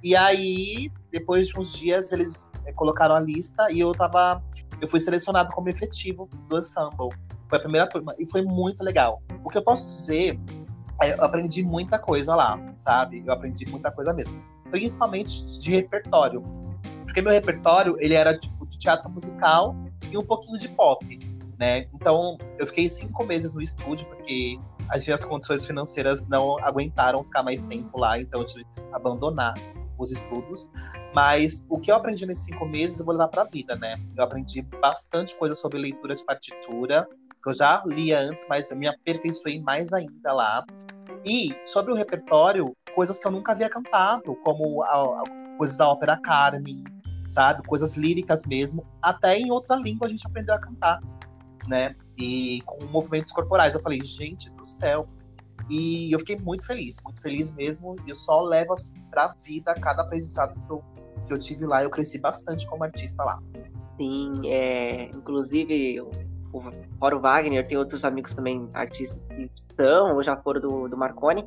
[0.03, 4.43] E aí, depois de uns dias, eles eh, colocaram a lista e eu tava.
[4.81, 7.09] Eu fui selecionado como efetivo do ensemble.
[7.49, 8.13] Foi a primeira turma.
[8.19, 9.21] E foi muito legal.
[9.43, 10.37] O que eu posso dizer
[11.01, 13.23] é eu aprendi muita coisa lá, sabe?
[13.25, 14.43] Eu aprendi muita coisa mesmo.
[14.69, 16.43] Principalmente de repertório.
[17.05, 19.73] Porque meu repertório, ele era tipo de teatro musical
[20.11, 21.07] e um pouquinho de pop,
[21.57, 21.87] né?
[21.93, 27.63] Então, eu fiquei cinco meses no estúdio, porque as condições financeiras não aguentaram ficar mais
[27.63, 29.53] tempo lá, então eu tive que abandonar
[29.97, 30.69] os estudos.
[31.15, 33.99] Mas o que eu aprendi nesses cinco meses eu vou levar para a vida, né?
[34.15, 37.07] Eu aprendi bastante coisa sobre leitura de partitura,
[37.43, 40.63] que eu já lia antes, mas eu me aperfeiçoei mais ainda lá.
[41.25, 45.23] E sobre o repertório, coisas que eu nunca havia cantado, como a, a,
[45.57, 46.83] coisas da ópera Carmen,
[47.27, 47.63] sabe?
[47.63, 48.85] Coisas líricas mesmo.
[49.01, 50.99] Até em outra língua a gente aprendeu a cantar,
[51.67, 51.95] né?
[52.17, 53.75] E com movimentos corporais.
[53.75, 55.07] Eu falei, gente do céu.
[55.69, 57.95] E eu fiquei muito feliz, muito feliz mesmo.
[58.05, 60.83] E eu só levo assim, pra vida cada aprendizado que eu,
[61.27, 61.83] que eu tive lá.
[61.83, 63.39] Eu cresci bastante como artista lá.
[63.97, 66.11] Sim, é, inclusive, o,
[66.99, 70.97] fora o Wagner, tem outros amigos também, artistas que são ou já foram do, do
[70.97, 71.45] Marconi.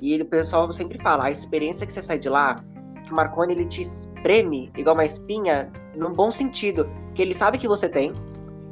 [0.00, 2.56] E o pessoal sempre fala, a experiência que você sai de lá,
[3.04, 7.58] que o Marconi ele te espreme igual uma espinha, num bom sentido, que ele sabe
[7.58, 8.12] que você tem,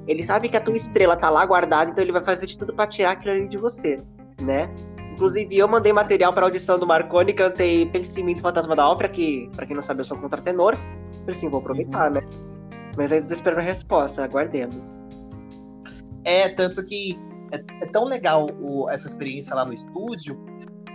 [0.07, 2.73] ele sabe que a tua estrela tá lá guardada, então ele vai fazer de tudo
[2.73, 3.97] para tirar aquilo ali de você,
[4.41, 4.71] né?
[5.13, 9.67] Inclusive, eu mandei material para audição do Marconi, cantei Pensamento Fantasma da Ópera, que, para
[9.67, 10.77] quem não sabe, eu sou contratenor.
[10.77, 12.15] Falei assim, vou aproveitar, uhum.
[12.15, 12.21] né?
[12.99, 15.01] Mas ainda tô esperando a resposta, aguardemos.
[16.25, 17.19] É, tanto que
[17.53, 20.39] é, é tão legal o, essa experiência lá no estúdio,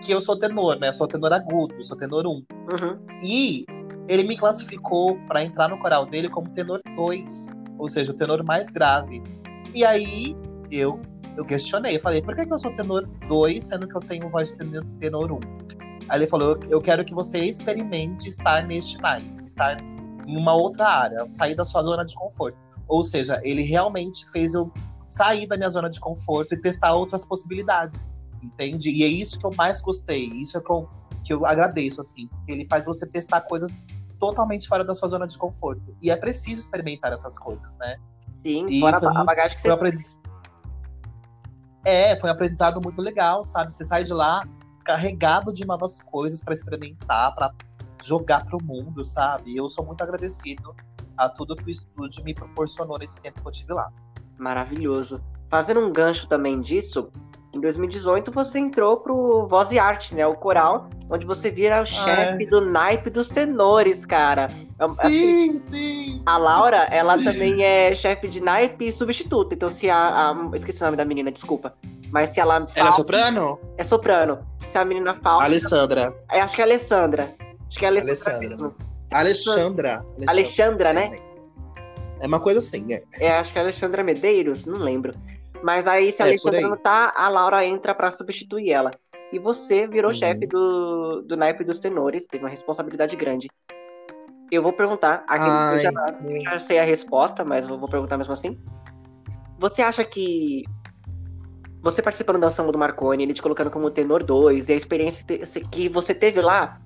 [0.03, 0.89] que eu sou tenor, né?
[0.89, 2.29] Eu sou tenor agudo, eu sou tenor 1.
[2.29, 2.45] Uhum.
[3.23, 3.65] E
[4.07, 8.43] ele me classificou para entrar no coral dele como tenor 2 ou seja, o tenor
[8.43, 9.23] mais grave.
[9.73, 10.37] E aí
[10.69, 11.01] eu
[11.35, 14.29] eu questionei, eu falei, por que, que eu sou tenor 2, sendo que eu tenho
[14.29, 15.35] voz de tenor 1?
[15.35, 15.39] Um?
[16.09, 19.81] Aí ele falou, eu quero que você experimente estar neste naipe, estar
[20.27, 22.57] em uma outra área, sair da sua zona de conforto.
[22.85, 24.71] Ou seja, ele realmente fez eu
[25.05, 28.13] sair da minha zona de conforto e testar outras possibilidades,
[28.43, 28.91] entende?
[28.91, 30.89] E é isso que eu mais gostei, isso é que eu,
[31.23, 33.87] que eu agradeço, assim, ele faz você testar coisas
[34.21, 35.97] totalmente fora da sua zona de conforto.
[35.99, 37.97] E é preciso experimentar essas coisas, né?
[38.43, 39.69] Sim, e fora a bagagem que você...
[39.71, 40.19] aprendiz...
[41.83, 43.73] É, foi um aprendizado muito legal, sabe?
[43.73, 44.47] Você sai de lá
[44.85, 47.51] carregado de novas coisas para experimentar, para
[48.03, 49.57] jogar para o mundo, sabe?
[49.57, 50.75] Eu sou muito agradecido
[51.17, 53.91] a tudo que o estúdio me proporcionou nesse tempo que eu tive lá.
[54.37, 55.19] Maravilhoso.
[55.49, 57.11] Fazendo um gancho também disso,
[57.53, 60.25] em 2018 você entrou pro Voz e Arte, né?
[60.25, 64.49] O coral, onde você vira o chefe do naipe dos tenores, cara.
[64.79, 66.21] É sim, assim, sim.
[66.25, 69.53] A Laura, ela também é chefe de naipe e substituta.
[69.53, 71.73] Então, se a, a, Esqueci o nome da menina, desculpa.
[72.09, 72.67] Mas se ela.
[72.75, 73.59] Ela é soprano?
[73.77, 74.39] É soprano.
[74.69, 75.43] Se a menina falta.
[75.43, 76.15] Alessandra.
[76.31, 77.35] É, acho que é Alessandra.
[77.67, 78.37] Acho que é Alessandra.
[78.47, 78.91] Alessandra.
[79.11, 81.15] Alessandra, Alexandra, né?
[82.21, 83.03] É uma coisa assim, é.
[83.19, 85.11] É, acho que é Alexandra Medeiros, não lembro.
[85.61, 88.91] Mas aí, se a é, Alexandra não tá, a Laura entra para substituir ela.
[89.31, 90.17] E você virou uhum.
[90.17, 93.47] chefe do, do naipe dos tenores, teve uma responsabilidade grande.
[94.51, 95.91] Eu vou perguntar, aqui eu já,
[96.21, 98.59] eu já, sei a resposta, mas eu vou perguntar mesmo assim.
[99.57, 100.65] Você acha que
[101.81, 105.25] você participando da ação do Marconi, ele te colocando como tenor 2, e a experiência
[105.71, 106.81] que você teve lá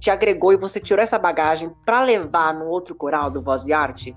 [0.00, 3.72] te agregou e você tirou essa bagagem para levar no outro coral do Voz e
[3.72, 4.14] Arte?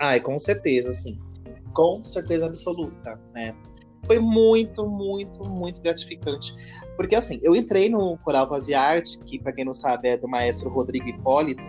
[0.00, 1.29] Ai, com certeza, sim
[1.72, 3.54] com certeza absoluta, né?
[4.06, 6.54] Foi muito, muito, muito gratificante.
[6.96, 10.28] Porque assim, eu entrei no Coral e Arte, que para quem não sabe é do
[10.28, 11.62] maestro Rodrigo Hipólito,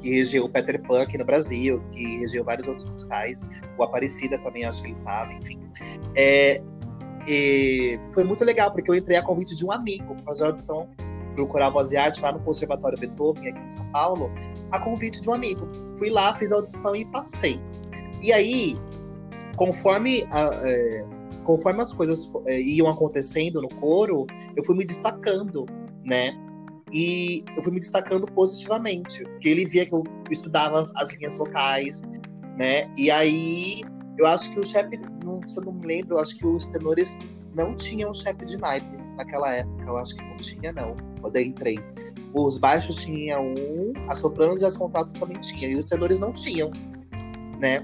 [0.00, 3.44] que regeu o Peter Pan aqui no Brasil, que regeu vários outros musicais,
[3.76, 5.58] o Aparecida também acho que ele estava, enfim.
[6.16, 6.62] É,
[7.26, 10.88] e foi muito legal, porque eu entrei a convite de um amigo, fazer a audição
[11.34, 14.30] pro Coral Arte lá no Conservatório Beethoven, aqui em São Paulo,
[14.70, 15.68] a convite de um amigo.
[15.96, 17.60] Fui lá, fiz a audição e passei.
[18.22, 18.78] E aí,
[19.56, 21.04] conforme, a, é,
[21.44, 24.26] conforme as coisas é, iam acontecendo no coro,
[24.56, 25.66] eu fui me destacando,
[26.04, 26.32] né?
[26.92, 31.36] E eu fui me destacando positivamente, porque ele via que eu estudava as, as linhas
[31.36, 32.02] vocais,
[32.58, 32.90] né?
[32.96, 33.82] E aí,
[34.18, 36.66] eu acho que o chefe, não, se eu não me lembro, eu acho que os
[36.68, 37.18] tenores
[37.54, 39.84] não tinham chefe de naipe naquela época.
[39.84, 41.78] Eu acho que não tinha, não, quando eu entrei.
[42.34, 46.32] Os baixos tinham um, as sopranos e as contratos também tinham, e os tenores não
[46.32, 46.70] tinham,
[47.58, 47.80] né?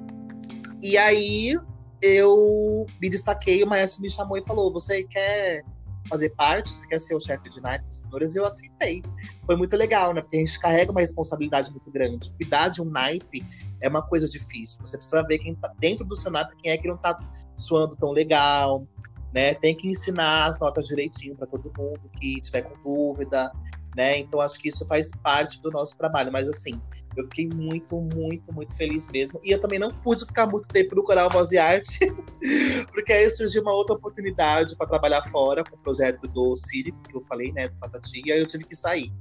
[0.84, 1.58] E aí
[2.02, 5.64] eu me destaquei, o maestro me chamou e falou: Você quer
[6.10, 6.68] fazer parte?
[6.68, 8.36] Você quer ser o chefe de naipe dos?
[8.36, 9.02] Eu aceitei.
[9.46, 10.20] Foi muito legal, né?
[10.20, 12.30] Porque a gente carrega uma responsabilidade muito grande.
[12.34, 13.42] Cuidar de um naipe
[13.80, 14.78] é uma coisa difícil.
[14.84, 17.18] Você precisa ver quem tá dentro do seu naipe, quem é que não tá
[17.56, 18.86] suando tão legal,
[19.32, 19.54] né?
[19.54, 23.50] Tem que ensinar as notas direitinho para todo mundo que tiver com dúvida,
[23.96, 24.18] né?
[24.18, 26.30] Então acho que isso faz parte do nosso trabalho.
[26.32, 26.80] Mas assim,
[27.16, 29.40] eu fiquei muito, muito, muito feliz mesmo.
[29.42, 32.12] E eu também não pude ficar muito tempo no Coral Voz e Arte,
[32.92, 37.16] porque aí surgiu uma outra oportunidade para trabalhar fora com o projeto do Círico, que
[37.16, 37.68] eu falei, né?
[37.68, 39.12] Do Patati, e aí eu tive que sair.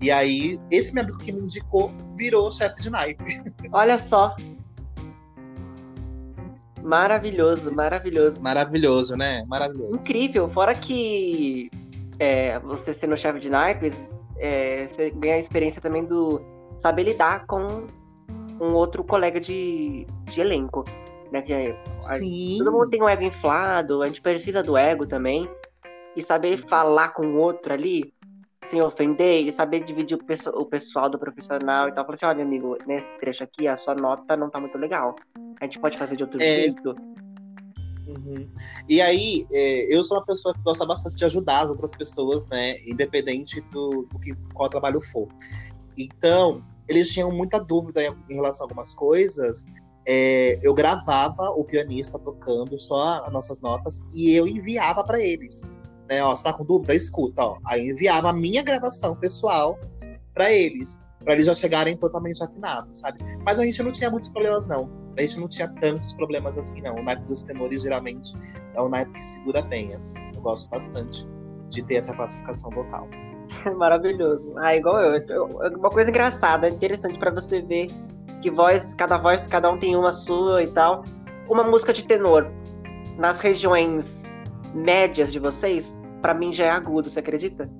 [0.00, 3.42] E aí, esse meu amigo que me indicou virou chefe de naipe.
[3.72, 4.34] Olha só,
[6.82, 8.40] Maravilhoso, maravilhoso.
[8.40, 9.44] Maravilhoso, né?
[9.46, 9.94] Maravilhoso.
[9.94, 10.50] Incrível.
[10.50, 11.70] Fora que
[12.22, 14.08] é, você sendo chefe de naipes,
[14.38, 16.40] é, você ganha a experiência também do
[16.78, 17.84] saber lidar com
[18.60, 20.84] um outro colega de, de elenco.
[21.32, 21.42] Né?
[21.42, 22.58] Que é, Sim.
[22.58, 25.50] todo mundo tem um ego inflado, a gente precisa do ego também.
[26.14, 28.14] E saber falar com o outro ali,
[28.66, 32.04] sem ofender, e saber dividir o, o pessoal do profissional e tal.
[32.04, 35.16] Falar assim, olha, amigo, nesse trecho aqui, a sua nota não tá muito legal.
[35.60, 36.46] A gente pode fazer de outro é...
[36.46, 36.94] jeito.
[38.06, 38.48] Uhum.
[38.88, 42.46] E aí, é, eu sou uma pessoa que gosta bastante de ajudar as outras pessoas,
[42.48, 42.74] né?
[42.86, 45.28] Independente do, do que qual trabalho for.
[45.96, 49.64] Então, eles tinham muita dúvida em, em relação a algumas coisas.
[50.06, 55.62] É, eu gravava o pianista tocando só as nossas notas e eu enviava para eles.
[56.10, 56.22] Né?
[56.24, 56.94] Ó, você tá com dúvida?
[56.94, 57.58] Escuta, ó.
[57.66, 59.78] Aí eu enviava a minha gravação pessoal
[60.34, 63.18] para eles para eles já chegarem totalmente afinados, sabe?
[63.44, 64.90] Mas a gente não tinha muitos problemas, não.
[65.18, 66.96] A gente não tinha tantos problemas assim, não.
[66.96, 68.32] O naipe dos tenores, geralmente,
[68.74, 70.18] é o naipe que segura bem, assim.
[70.34, 71.28] Eu gosto bastante
[71.68, 73.08] de ter essa classificação vocal.
[73.76, 74.52] Maravilhoso.
[74.56, 75.46] Ah, igual eu.
[75.76, 77.88] Uma coisa engraçada, interessante para você ver
[78.40, 81.04] que voz, cada voz, cada um tem uma sua e tal.
[81.48, 82.50] Uma música de tenor
[83.18, 84.22] nas regiões
[84.74, 87.70] médias de vocês, para mim já é agudo, você acredita?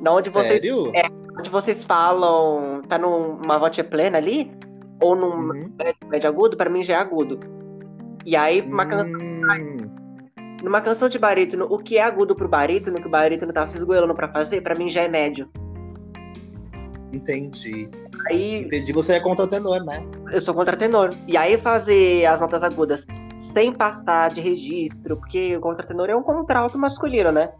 [0.00, 0.84] Na onde Sério?
[0.84, 4.50] Vocês, é, onde vocês falam, tá numa voce plena ali,
[5.00, 5.72] ou num uhum.
[6.08, 7.38] médio agudo, para mim já é agudo.
[8.24, 8.88] E aí, uma hum.
[8.88, 9.20] canção.
[10.62, 13.76] Numa canção de barítono, o que é agudo pro barítono, que o barítono tá se
[13.76, 15.48] esgoelando pra fazer, para mim já é médio.
[17.12, 17.88] Entendi.
[18.28, 20.04] Aí, Entendi, você é contratenor, né?
[20.32, 21.14] Eu sou contratenor.
[21.28, 23.06] E aí fazer as notas agudas
[23.38, 27.50] sem passar de registro, porque o contratenor é um contralto masculino, né?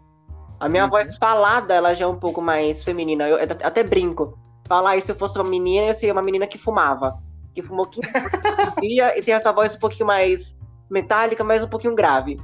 [0.59, 0.89] A minha uhum.
[0.89, 3.27] voz falada, ela já é um pouco mais feminina.
[3.27, 4.37] Eu até brinco.
[4.67, 7.17] Falar aí, se eu fosse uma menina, eu seria uma menina que fumava.
[7.53, 8.07] Que fumou 15
[8.81, 10.57] dia e tem essa voz um pouquinho mais
[10.89, 12.37] metálica, mas um pouquinho grave.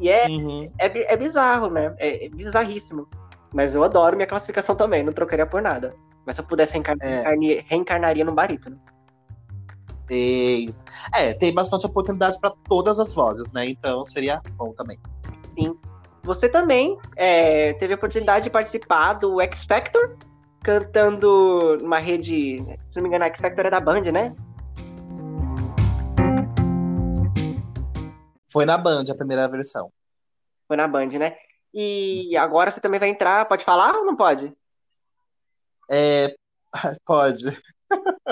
[0.00, 0.70] E é, uhum.
[0.78, 1.94] é, é, bizarro, né?
[1.98, 3.06] É, é, bizarríssimo.
[3.52, 5.94] Mas eu adoro minha classificação também, não trocaria por nada.
[6.24, 7.64] Mas se eu pudesse reencarnar, é.
[7.66, 8.80] reencarnaria no barítono.
[10.10, 10.74] E,
[11.14, 13.68] é, tem bastante oportunidade para todas as vozes, né?
[13.68, 14.98] Então seria bom também.
[15.54, 15.76] Sim.
[16.24, 20.16] Você também é, teve a oportunidade de participar do X Factor,
[20.62, 22.58] cantando numa rede,
[22.90, 24.32] se não me engano, a X Factor é da Band, né?
[28.52, 29.92] Foi na Band a primeira versão.
[30.68, 31.36] Foi na Band, né?
[31.74, 34.52] E agora você também vai entrar, pode falar ou não pode?
[35.90, 36.32] É,
[37.04, 37.46] pode.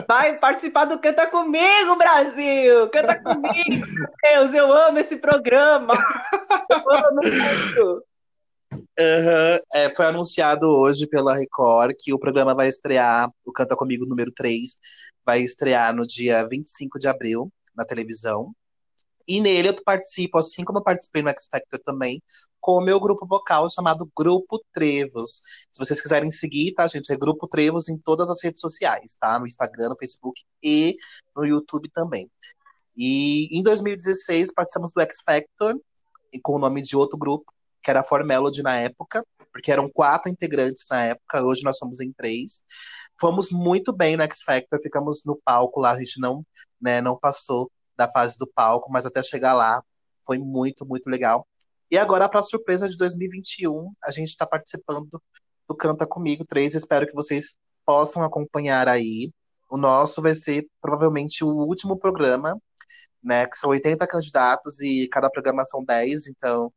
[0.06, 2.88] Vai participar do Canta Comigo, Brasil!
[2.90, 5.94] Canta comigo, meu Deus, eu amo esse programa!
[6.70, 8.04] Eu amo muito!
[8.72, 9.58] Uhum.
[9.74, 14.30] É, foi anunciado hoje pela Record que o programa vai estrear, o Canta Comigo número
[14.32, 14.76] 3,
[15.24, 18.52] vai estrear no dia 25 de abril na televisão.
[19.26, 22.22] E nele eu participo, assim como eu participei no X Factor também,
[22.60, 25.40] com o meu grupo vocal chamado Grupo Trevos.
[25.72, 27.12] Se vocês quiserem seguir, tá, gente?
[27.12, 29.38] É Grupo Trevos em todas as redes sociais, tá?
[29.38, 30.96] No Instagram, no Facebook e
[31.34, 32.30] no YouTube também.
[32.96, 35.80] E em 2016 participamos do X Factor,
[36.42, 37.52] com o nome de outro grupo,
[37.82, 41.78] que era a For Melody na época, porque eram quatro integrantes na época, hoje nós
[41.78, 42.60] somos em três.
[43.20, 46.44] Fomos muito bem no X Factor, ficamos no palco lá, a gente não,
[46.80, 49.82] né, não passou da fase do palco, mas até chegar lá
[50.26, 51.46] foi muito, muito legal.
[51.90, 55.20] E agora, para surpresa de 2021, a gente está participando
[55.68, 56.76] do Canta Comigo 3.
[56.76, 59.32] Espero que vocês possam acompanhar aí.
[59.68, 62.56] O nosso vai ser provavelmente o último programa,
[63.22, 63.46] né?
[63.46, 66.72] Que são 80 candidatos e cada programa são 10, então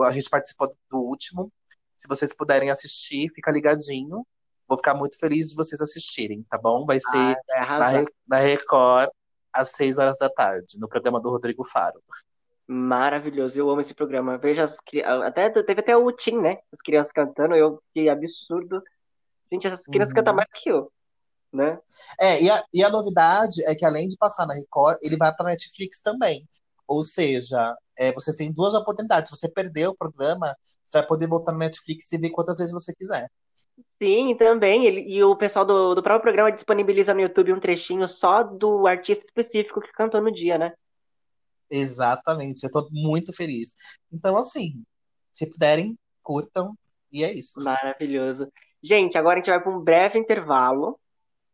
[0.00, 1.50] a gente participou do último.
[1.96, 4.26] Se vocês puderem assistir, fica ligadinho.
[4.68, 6.84] Vou ficar muito feliz de vocês assistirem, tá bom?
[6.84, 9.10] Vai ser ah, na, na Record
[9.50, 12.02] às 6 horas da tarde, no programa do Rodrigo Faro.
[12.70, 14.36] Maravilhoso, eu amo esse programa.
[14.36, 14.76] Veja as
[15.24, 16.58] até teve até o Tim, né?
[16.70, 18.82] As crianças cantando, eu que absurdo.
[19.50, 20.16] Gente, essas crianças uhum.
[20.16, 20.92] cantam mais que eu,
[21.50, 21.78] né?
[22.20, 25.34] É, e a, e a novidade é que além de passar na Record, ele vai
[25.34, 26.46] para Netflix também.
[26.86, 29.30] Ou seja, é, você tem duas oportunidades.
[29.30, 30.54] Se você perder o programa,
[30.84, 33.30] você vai poder voltar no Netflix e ver quantas vezes você quiser.
[34.00, 34.84] Sim, também.
[34.84, 38.86] Ele, e o pessoal do, do próprio programa disponibiliza no YouTube um trechinho só do
[38.86, 40.74] artista específico que cantou no dia, né?
[41.70, 43.74] Exatamente, eu tô muito feliz.
[44.12, 44.82] Então, assim,
[45.32, 46.74] se puderem, curtam,
[47.12, 47.62] e é isso.
[47.62, 48.50] Maravilhoso.
[48.82, 50.98] Gente, agora a gente vai para um breve intervalo.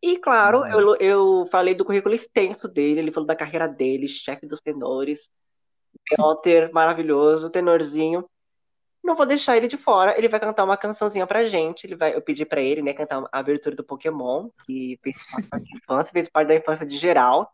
[0.02, 4.46] E, claro, eu, eu falei do currículo extenso dele, ele falou da carreira dele, chefe
[4.46, 5.30] dos tenores,
[6.18, 8.28] Walter, maravilhoso, tenorzinho.
[9.02, 11.86] Não vou deixar ele de fora, ele vai cantar uma cançãozinha pra gente.
[11.86, 15.48] Ele vai, eu pedi para ele, né, cantar a abertura do Pokémon, que fez parte
[15.50, 17.50] da infância, fez parte da infância de geral.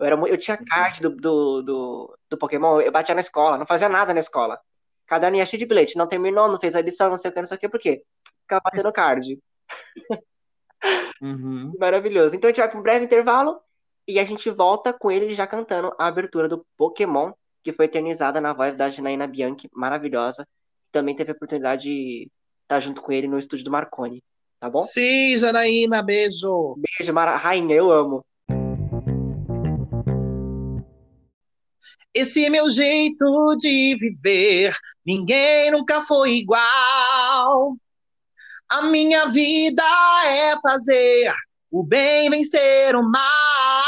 [0.00, 3.66] Eu, era, eu tinha card do, do, do, do, Pokémon, eu batia na escola, não
[3.66, 4.58] fazia nada na escola.
[5.06, 7.34] Cada ano ia cheio de bilhete, não terminou, não fez a lição, não sei o
[7.34, 8.02] que, não sei o que, por quê?
[8.42, 9.38] Ficava batendo card.
[11.20, 11.72] Uhum.
[11.78, 12.34] Maravilhoso.
[12.34, 13.60] Então a gente vai para um breve intervalo
[14.08, 17.32] e a gente volta com ele já cantando a abertura do Pokémon,
[17.62, 20.48] que foi eternizada na voz da Janaína Bianchi, maravilhosa.
[20.90, 22.30] Também teve a oportunidade de
[22.62, 24.22] estar junto com ele no estúdio do Marconi,
[24.58, 24.82] tá bom?
[24.82, 26.76] Sim, Janaína, beijo.
[26.78, 27.36] Beijo, Mara...
[27.36, 28.24] Rainha, eu amo.
[32.12, 37.76] Esse é meu jeito de viver, ninguém nunca foi igual.
[38.68, 39.84] A minha vida
[40.26, 41.32] é fazer
[41.70, 43.84] o bem vencer o mal.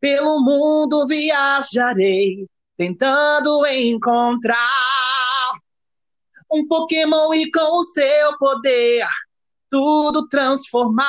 [0.00, 5.52] Pelo mundo viajarei, tentando encontrar
[6.52, 9.06] um Pokémon e com o seu poder
[9.70, 11.06] tudo transformar.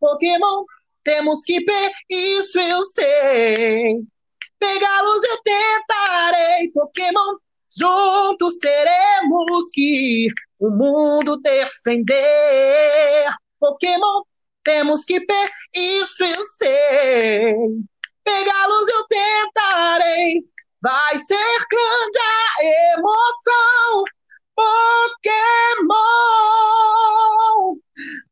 [0.00, 0.64] Pokémon
[1.04, 4.02] temos que ver, isso eu sei.
[4.58, 7.36] Pegá-los eu tentarei, Pokémon.
[7.74, 10.28] Juntos teremos que
[10.60, 13.26] o mundo defender.
[13.58, 14.22] Pokémon,
[14.62, 17.56] temos que ver, isso eu sei.
[18.22, 20.44] Pegá-los eu tentarei,
[20.80, 24.04] vai ser grande a emoção.
[24.54, 25.88] Pokémon,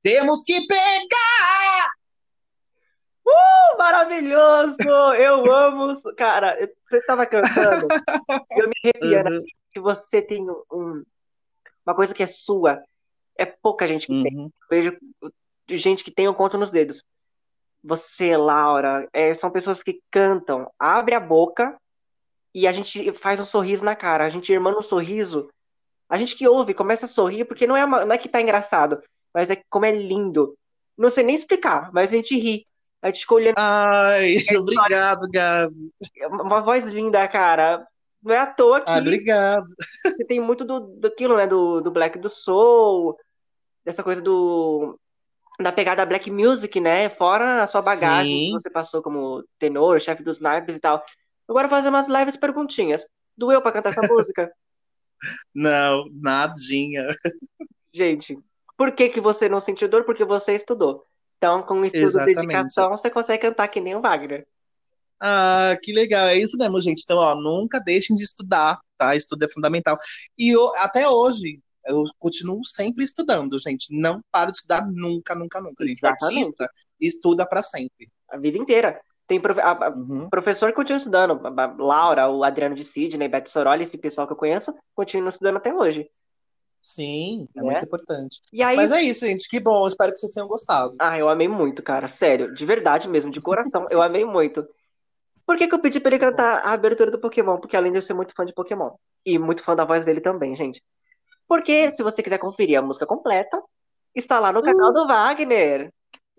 [0.02, 1.89] temos que pegar
[3.30, 4.76] Uh, maravilhoso!
[5.16, 5.92] Eu amo.
[6.16, 6.56] Cara,
[6.88, 7.86] você estava cantando,
[8.56, 9.36] eu me arrepiando.
[9.36, 9.44] Uhum.
[9.72, 11.04] Que você tem um,
[11.86, 12.82] uma coisa que é sua.
[13.38, 14.22] É pouca gente que uhum.
[14.22, 14.42] tem.
[14.42, 14.98] Eu vejo
[15.68, 17.02] gente que tem um conto nos dedos.
[17.82, 21.78] Você, Laura, é, são pessoas que cantam, abre a boca
[22.54, 24.24] e a gente faz um sorriso na cara.
[24.24, 25.48] A gente irmã um sorriso.
[26.08, 28.40] A gente que ouve começa a sorrir porque não é, uma, não é que tá
[28.40, 29.00] engraçado,
[29.32, 30.56] mas é como é lindo.
[30.98, 32.64] Não sei nem explicar, mas a gente ri.
[33.02, 33.54] A gente ficou olhando.
[33.58, 35.90] Ai, obrigado, Gabi.
[36.30, 37.86] Uma voz linda, cara.
[38.22, 38.90] Não é à toa que.
[38.90, 39.66] Ah, obrigado.
[40.04, 41.46] Você tem muito do, daquilo, né?
[41.46, 43.16] Do, do Black do Soul,
[43.84, 44.98] dessa coisa do.
[45.58, 47.08] Da pegada Black Music, né?
[47.10, 48.46] Fora a sua bagagem Sim.
[48.46, 51.04] que você passou como tenor, chefe dos naipes e tal.
[51.48, 53.06] Agora fazer umas leves perguntinhas.
[53.36, 54.50] Doeu pra cantar essa música?
[55.54, 57.06] Não, nadinha.
[57.92, 58.38] Gente,
[58.76, 60.04] por que, que você não sentiu dor?
[60.04, 61.06] Porque você estudou.
[61.40, 62.36] Então, com estudo Exatamente.
[62.36, 64.46] e dedicação, você consegue cantar que nem o Wagner.
[65.18, 66.28] Ah, que legal.
[66.28, 67.02] É isso mesmo, gente.
[67.02, 69.16] Então, ó, nunca deixem de estudar, tá?
[69.16, 69.98] Estudo é fundamental.
[70.36, 73.86] E eu, até hoje, eu continuo sempre estudando, gente.
[73.90, 76.04] Não paro de estudar nunca, nunca, nunca, gente.
[76.04, 76.70] Artista
[77.00, 78.10] estuda para sempre.
[78.28, 79.00] A vida inteira.
[79.26, 79.58] Tem prof...
[79.60, 80.28] a, a, uhum.
[80.28, 81.40] professor que continua estudando.
[81.42, 85.56] A Laura, o Adriano de Sidney, Beto Soroli, esse pessoal que eu conheço, continua estudando
[85.56, 86.06] até hoje.
[86.82, 88.40] Sim, é, é muito importante.
[88.52, 88.76] Aí...
[88.76, 89.48] Mas é isso, gente.
[89.48, 89.86] Que bom.
[89.86, 90.94] Espero que vocês tenham gostado.
[90.98, 92.08] Ah, eu amei muito, cara.
[92.08, 92.54] Sério.
[92.54, 93.86] De verdade mesmo, de coração.
[93.90, 94.66] eu amei muito.
[95.46, 97.58] Por que, que eu pedi pra ele cantar a abertura do Pokémon?
[97.58, 98.90] Porque além de eu ser muito fã de Pokémon.
[99.26, 100.82] E muito fã da voz dele também, gente.
[101.46, 103.60] Porque, se você quiser conferir a música completa,
[104.14, 104.94] está lá no canal uh.
[104.94, 105.92] do Wagner.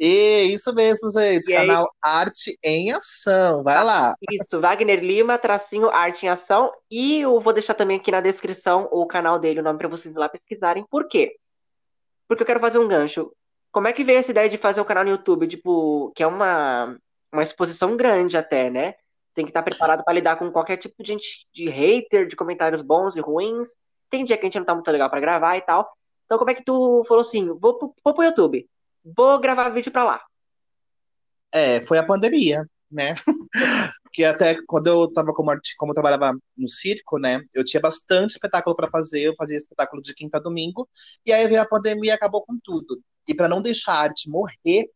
[0.04, 1.52] E isso mesmo, gente.
[1.52, 2.12] E canal aí...
[2.12, 3.62] Arte em Ação.
[3.62, 4.16] Vai lá.
[4.32, 6.74] Isso, Wagner Lima, tracinho Arte em Ação.
[6.89, 10.16] E eu vou deixar também aqui na descrição o canal dele, o nome para vocês
[10.16, 10.84] lá pesquisarem.
[10.89, 11.36] Por quê?
[12.28, 13.32] Porque eu quero fazer um gancho.
[13.72, 15.47] Como é que veio essa ideia de fazer um canal no YouTube?
[15.47, 16.97] Tipo, que é uma,
[17.32, 18.95] uma exposição grande até, né?
[19.36, 21.16] Tem que estar preparado para lidar com qualquer tipo de,
[21.54, 23.70] de hater, de comentários bons e ruins.
[24.10, 25.88] tem dia que a gente não tá muito legal para gravar e tal.
[26.26, 28.68] Então, como é que tu falou assim, vou, vou pro YouTube,
[29.04, 30.22] vou gravar vídeo pra lá?
[31.52, 33.16] É, foi a pandemia, né?
[34.04, 37.41] Porque até quando eu tava como, como eu trabalhava no circo, né?
[37.54, 40.88] Eu tinha bastante espetáculo para fazer, eu fazia espetáculo de quinta a domingo,
[41.26, 43.02] e aí veio a pandemia e acabou com tudo.
[43.28, 44.89] E para não deixar a arte morrer,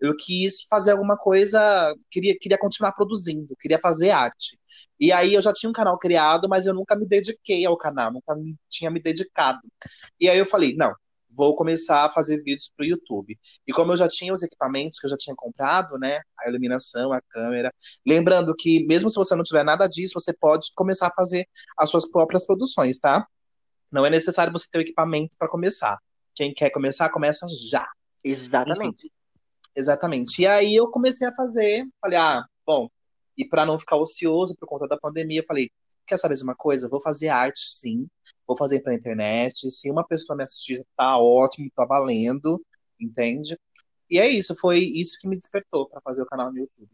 [0.00, 4.58] eu quis fazer alguma coisa, queria, queria continuar produzindo, queria fazer arte.
[5.00, 8.12] E aí eu já tinha um canal criado, mas eu nunca me dediquei ao canal,
[8.12, 9.60] nunca me, tinha me dedicado.
[10.20, 10.94] E aí eu falei, não,
[11.36, 13.38] vou começar a fazer vídeos para o YouTube.
[13.66, 17.12] E como eu já tinha os equipamentos que eu já tinha comprado, né, a iluminação,
[17.12, 17.72] a câmera,
[18.06, 21.90] lembrando que mesmo se você não tiver nada disso, você pode começar a fazer as
[21.90, 23.26] suas próprias produções, tá?
[23.92, 25.98] Não é necessário você ter o equipamento para começar.
[26.34, 27.86] Quem quer começar, começa já.
[28.24, 29.06] Exatamente.
[29.06, 29.10] Enfim.
[29.76, 30.40] Exatamente.
[30.40, 32.88] E aí eu comecei a fazer, falei, ah, bom,
[33.36, 35.70] e para não ficar ocioso por conta da pandemia, eu falei,
[36.06, 36.88] quer saber de uma coisa?
[36.88, 38.06] Vou fazer arte, sim.
[38.46, 39.70] Vou fazer pra internet.
[39.70, 42.60] Se uma pessoa me assistir, tá ótimo, tá valendo,
[43.00, 43.58] entende?
[44.08, 46.88] E é isso, foi isso que me despertou para fazer o canal no YouTube.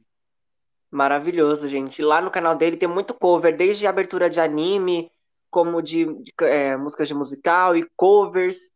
[0.91, 2.03] Maravilhoso, gente.
[2.03, 5.11] Lá no canal dele tem muito cover, desde abertura de anime,
[5.51, 8.71] como de, de é, músicas de musical e covers.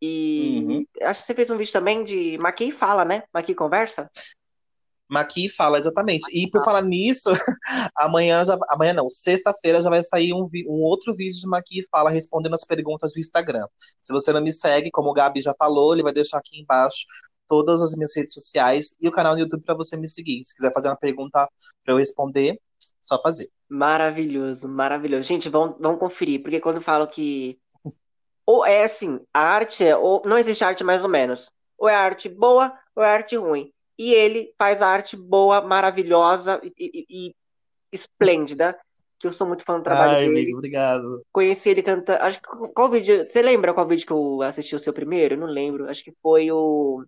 [0.00, 0.86] E uhum.
[1.02, 3.24] acho que você fez um vídeo também de Maqui Fala, né?
[3.32, 4.10] Maqui Conversa?
[5.10, 6.26] Maqui Fala, exatamente.
[6.32, 7.30] E por falar nisso,
[7.96, 12.10] amanhã, já, amanhã não, sexta-feira já vai sair um, um outro vídeo de Maqui Fala
[12.10, 13.66] respondendo as perguntas do Instagram.
[14.00, 17.04] Se você não me segue, como o Gabi já falou, ele vai deixar aqui embaixo
[17.48, 20.40] todas as minhas redes sociais e o canal no YouTube para você me seguir.
[20.44, 21.48] Se quiser fazer uma pergunta
[21.84, 22.60] para eu responder,
[23.02, 23.50] só fazer.
[23.68, 25.26] Maravilhoso, maravilhoso.
[25.26, 27.58] Gente, vamos, vamos conferir, porque quando eu falo que
[28.46, 31.52] ou é assim, a arte é, ou não existe arte mais ou menos.
[31.78, 33.72] Ou é arte boa ou é arte ruim.
[34.00, 37.34] E ele faz a arte boa, maravilhosa e, e, e
[37.92, 38.74] esplêndida.
[39.18, 40.40] Que eu sou muito fã do trabalho Ai, dele.
[40.40, 41.22] amigo, obrigado.
[41.30, 42.22] Conheci ele cantando.
[42.22, 43.26] Acho que qual vídeo.
[43.26, 45.36] Você lembra qual vídeo que eu assisti o seu primeiro?
[45.36, 45.86] Não lembro.
[45.86, 47.04] Acho que foi o.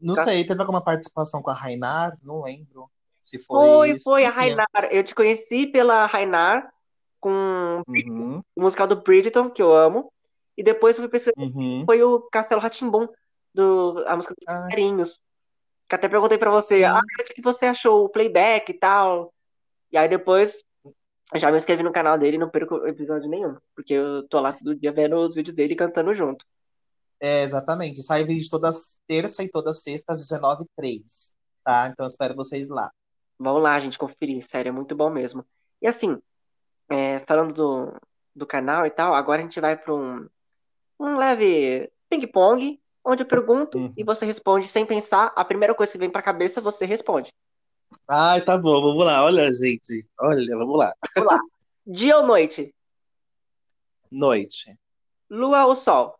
[0.00, 2.16] Não sei, teve alguma participação com a Rainar?
[2.22, 2.90] Não lembro.
[3.20, 3.66] Se foi.
[3.66, 4.04] Foi, isso.
[4.04, 4.88] foi, a Rainar.
[4.90, 6.72] Eu te conheci pela Rainar
[7.20, 8.42] com uhum.
[8.56, 10.10] o musical do Bridgeton, que eu amo.
[10.56, 11.82] E depois eu fui uhum.
[11.84, 13.06] foi o Castelo Ratimbum,
[13.52, 14.46] do a música dos.
[14.46, 15.20] Carinhos.
[15.92, 18.06] Que até perguntei pra você, ah, o que você achou?
[18.06, 19.30] O playback e tal.
[19.92, 20.64] E aí depois
[21.34, 23.58] já me inscrevi no canal dele e não perco episódio nenhum.
[23.76, 26.46] Porque eu tô lá todo dia vendo os vídeos dele cantando junto.
[27.20, 28.00] É, exatamente.
[28.00, 28.70] Sai vídeo toda
[29.06, 31.02] terça e toda sexta às 19h03.
[31.62, 31.88] Tá?
[31.88, 32.90] Então espero vocês lá.
[33.38, 34.42] Vamos lá, gente, conferir.
[34.48, 35.44] Sério, é muito bom mesmo.
[35.82, 36.18] E assim,
[36.88, 38.00] é, falando do,
[38.34, 40.26] do canal e tal, agora a gente vai para um,
[40.98, 43.92] um leve ping-pong, onde eu pergunto uhum.
[43.96, 45.32] e você responde sem pensar.
[45.36, 47.32] A primeira coisa que vem pra cabeça, você responde.
[48.08, 49.24] Ai, tá bom, vamos lá.
[49.24, 50.06] Olha, gente.
[50.20, 50.94] Olha, vamos lá.
[51.16, 51.40] Vamos lá.
[51.86, 52.74] Dia ou noite?
[54.10, 54.78] Noite.
[55.28, 56.18] Lua ou sol?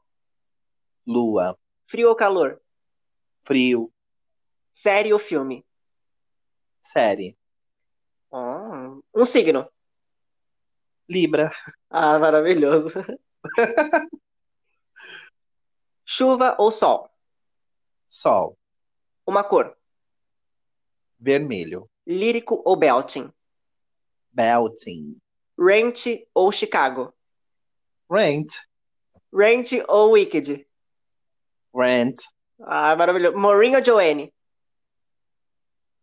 [1.07, 1.57] Lua.
[1.87, 2.61] Frio ou calor?
[3.45, 3.93] Frio.
[4.73, 5.65] Série ou filme?
[6.83, 7.37] Série.
[8.31, 9.69] Oh, um signo.
[11.09, 11.53] Libra.
[11.91, 12.89] Ah, maravilhoso.
[16.15, 17.09] Chuva ou sol?
[18.07, 18.59] Sol.
[19.27, 19.75] Uma cor.
[21.19, 21.89] Vermelho.
[22.07, 23.33] Lírico ou belting?
[24.31, 25.17] Belting.
[25.59, 26.05] Rent
[26.35, 27.15] ou Chicago?
[28.11, 28.51] Rent.
[29.33, 30.67] Rent ou Wicked?
[31.75, 32.17] Rent.
[32.61, 33.39] Ah, maravilhoso.
[33.39, 34.35] Maureen ou Joanne?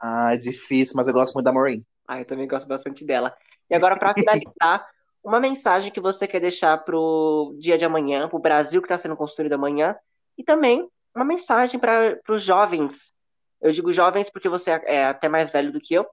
[0.01, 1.85] Ah, é difícil, mas eu gosto muito da Maureen.
[2.07, 3.37] Ah, eu também gosto bastante dela.
[3.69, 4.89] E agora, para finalizar,
[5.29, 8.87] uma mensagem que você quer deixar para o dia de amanhã, para o Brasil que
[8.87, 9.95] está sendo construído amanhã,
[10.35, 13.13] e também uma mensagem para os jovens.
[13.61, 16.05] Eu digo jovens porque você é até mais velho do que eu,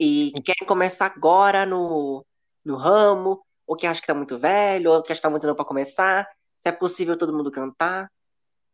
[0.00, 2.26] e que querem começar agora no,
[2.64, 5.46] no ramo, ou que acha que está muito velho, ou que acha que está muito
[5.46, 6.28] novo para começar,
[6.60, 8.10] se é possível todo mundo cantar.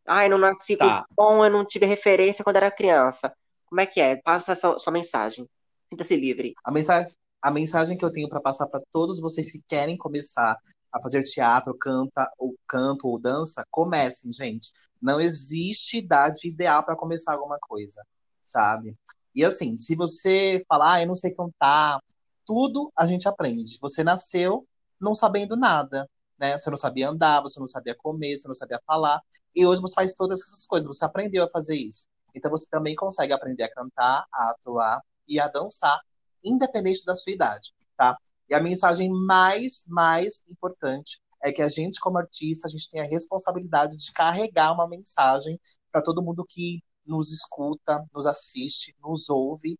[0.07, 1.05] Ah, eu não nasci tá.
[1.15, 3.31] com som, eu não tive referência quando era criança.
[3.67, 4.15] Como é que é?
[4.15, 5.47] Passa essa sua mensagem.
[5.87, 6.55] Sinta-se livre.
[6.65, 10.57] A mensagem, a mensagem que eu tenho para passar para todos vocês que querem começar
[10.91, 14.71] a fazer teatro, canta ou canto ou dança, comecem, gente.
[15.01, 18.05] Não existe idade ideal para começar alguma coisa,
[18.43, 18.95] sabe?
[19.33, 21.99] E assim, se você falar, ah, eu não sei cantar,
[22.45, 23.77] tudo a gente aprende.
[23.81, 24.67] Você nasceu
[24.99, 26.57] não sabendo nada, né?
[26.57, 29.21] Você não sabia andar, você não sabia comer, você não sabia falar,
[29.55, 32.05] e hoje você faz todas essas coisas, você aprendeu a fazer isso.
[32.35, 35.99] Então você também consegue aprender a cantar, a atuar e a dançar
[36.43, 38.17] independente da sua idade, tá?
[38.49, 43.01] E a mensagem mais, mais importante é que a gente, como artista, a gente tem
[43.01, 45.59] a responsabilidade de carregar uma mensagem
[45.91, 49.79] para todo mundo que nos escuta, nos assiste, nos ouve.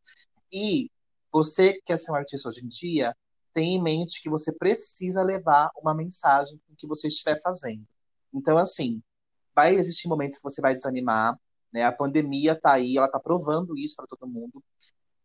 [0.52, 0.90] E
[1.32, 3.16] você que quer ser um artista hoje em dia,
[3.54, 7.86] tenha em mente que você precisa levar uma mensagem com que você estiver fazendo.
[8.34, 9.02] Então, assim,
[9.56, 11.38] vai existir momentos que você vai desanimar,
[11.72, 11.84] né?
[11.84, 14.64] A pandemia tá aí, ela tá provando isso para todo mundo.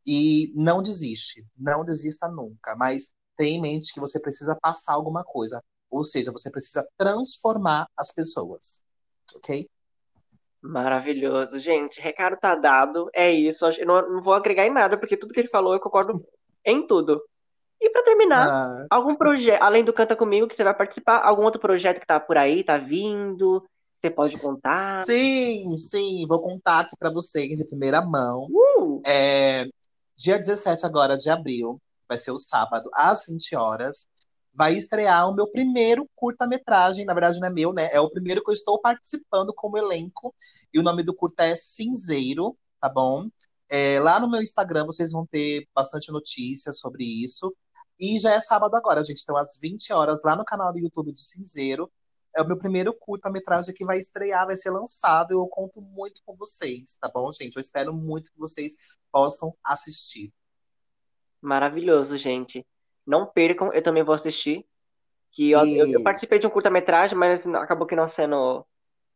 [0.07, 5.25] E não desiste, não desista nunca, mas tenha em mente que você precisa passar alguma
[5.25, 8.85] coisa, ou seja, você precisa transformar as pessoas,
[9.35, 9.69] ok?
[10.63, 11.59] Maravilhoso.
[11.59, 13.09] Gente, recado tá dado.
[13.15, 13.65] É isso.
[13.67, 16.25] Eu não, não vou agregar em nada, porque tudo que ele falou eu concordo
[16.65, 17.23] em tudo.
[17.81, 18.87] E para terminar, ah.
[18.91, 22.19] algum projeto, além do Canta Comigo, que você vai participar, algum outro projeto que tá
[22.19, 23.63] por aí, tá vindo?
[24.01, 25.05] Você pode contar?
[25.05, 28.47] Sim, sim, vou contar aqui para vocês em primeira mão.
[28.51, 29.03] Uh!
[29.07, 29.67] É,
[30.17, 34.07] dia 17 agora de abril, vai ser o sábado, às 20 horas
[34.57, 37.05] vai estrear o meu primeiro curta-metragem.
[37.05, 37.91] Na verdade, não é meu, né?
[37.93, 40.35] É o primeiro que eu estou participando como elenco.
[40.73, 43.29] E o nome do curta é Cinzeiro, tá bom?
[43.71, 47.55] É, lá no meu Instagram vocês vão ter bastante notícias sobre isso.
[48.01, 49.23] E já é sábado agora, gente.
[49.23, 51.91] Então, às 20 horas, lá no canal do YouTube de Cinzeiro,
[52.37, 55.33] é o meu primeiro curta-metragem que vai estrear, vai ser lançado.
[55.33, 57.57] Eu conto muito com vocês, tá bom, gente?
[57.57, 58.75] Eu espero muito que vocês
[59.11, 60.33] possam assistir.
[61.41, 62.67] Maravilhoso, gente.
[63.07, 64.67] Não percam, eu também vou assistir.
[65.33, 65.79] Que eu, e...
[65.79, 68.67] eu, eu participei de um curta-metragem, mas acabou que não sendo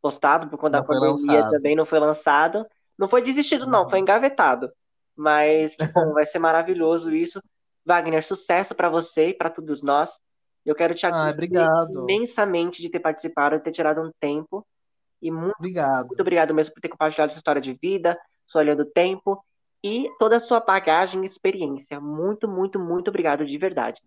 [0.01, 2.66] postado por conta da pandemia também não foi lançado.
[2.99, 4.03] Não foi desistido, não, foi uhum.
[4.03, 4.71] engavetado.
[5.14, 7.43] Mas que bom, vai ser maravilhoso isso.
[7.85, 10.18] Wagner, sucesso para você e para todos nós.
[10.65, 14.67] Eu quero te agradecer ah, imensamente de ter participado, de ter tirado um tempo.
[15.23, 16.07] E muito obrigado.
[16.07, 19.43] muito obrigado mesmo por ter compartilhado sua história de vida, sua linha do tempo
[19.83, 22.01] e toda a sua bagagem e experiência.
[22.01, 24.01] Muito, muito, muito obrigado de verdade.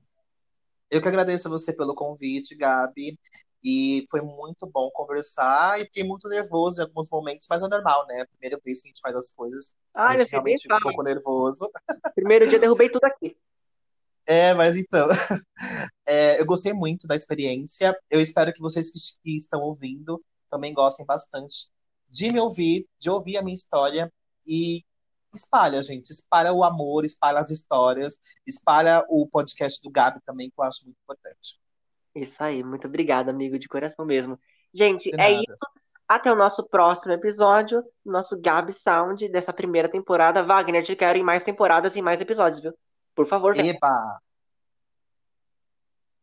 [0.90, 3.18] Eu que agradeço a você pelo convite, Gabi.
[3.64, 5.80] E foi muito bom conversar.
[5.80, 8.26] E fiquei muito nervoso em alguns momentos, mas é normal, né?
[8.26, 9.74] Primeira vez que a gente faz as coisas.
[9.94, 11.72] Ah, a gente realmente fica um pouco nervoso.
[12.14, 13.36] Primeiro dia derrubei tudo aqui.
[14.28, 15.08] É, mas então.
[16.06, 17.98] É, eu gostei muito da experiência.
[18.10, 18.92] Eu espero que vocês
[19.24, 21.70] que, estão ouvindo também gostem bastante
[22.10, 24.12] de me ouvir, de ouvir a minha história
[24.46, 24.84] e
[25.34, 26.10] espalha, gente.
[26.12, 30.84] Espalha o amor, espalha as histórias, espalha o podcast do Gabi também, que eu acho
[30.84, 31.58] muito importante.
[32.14, 34.38] Isso aí, muito obrigado, amigo, de coração mesmo.
[34.74, 35.58] Gente, é isso.
[36.08, 40.44] Até o nosso próximo episódio, nosso Gabi Sound dessa primeira temporada.
[40.44, 42.74] Wagner, te quero em mais temporadas e mais episódios, viu?
[43.16, 44.22] Por favor, Eba!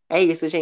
[0.09, 0.59] É isso, gente.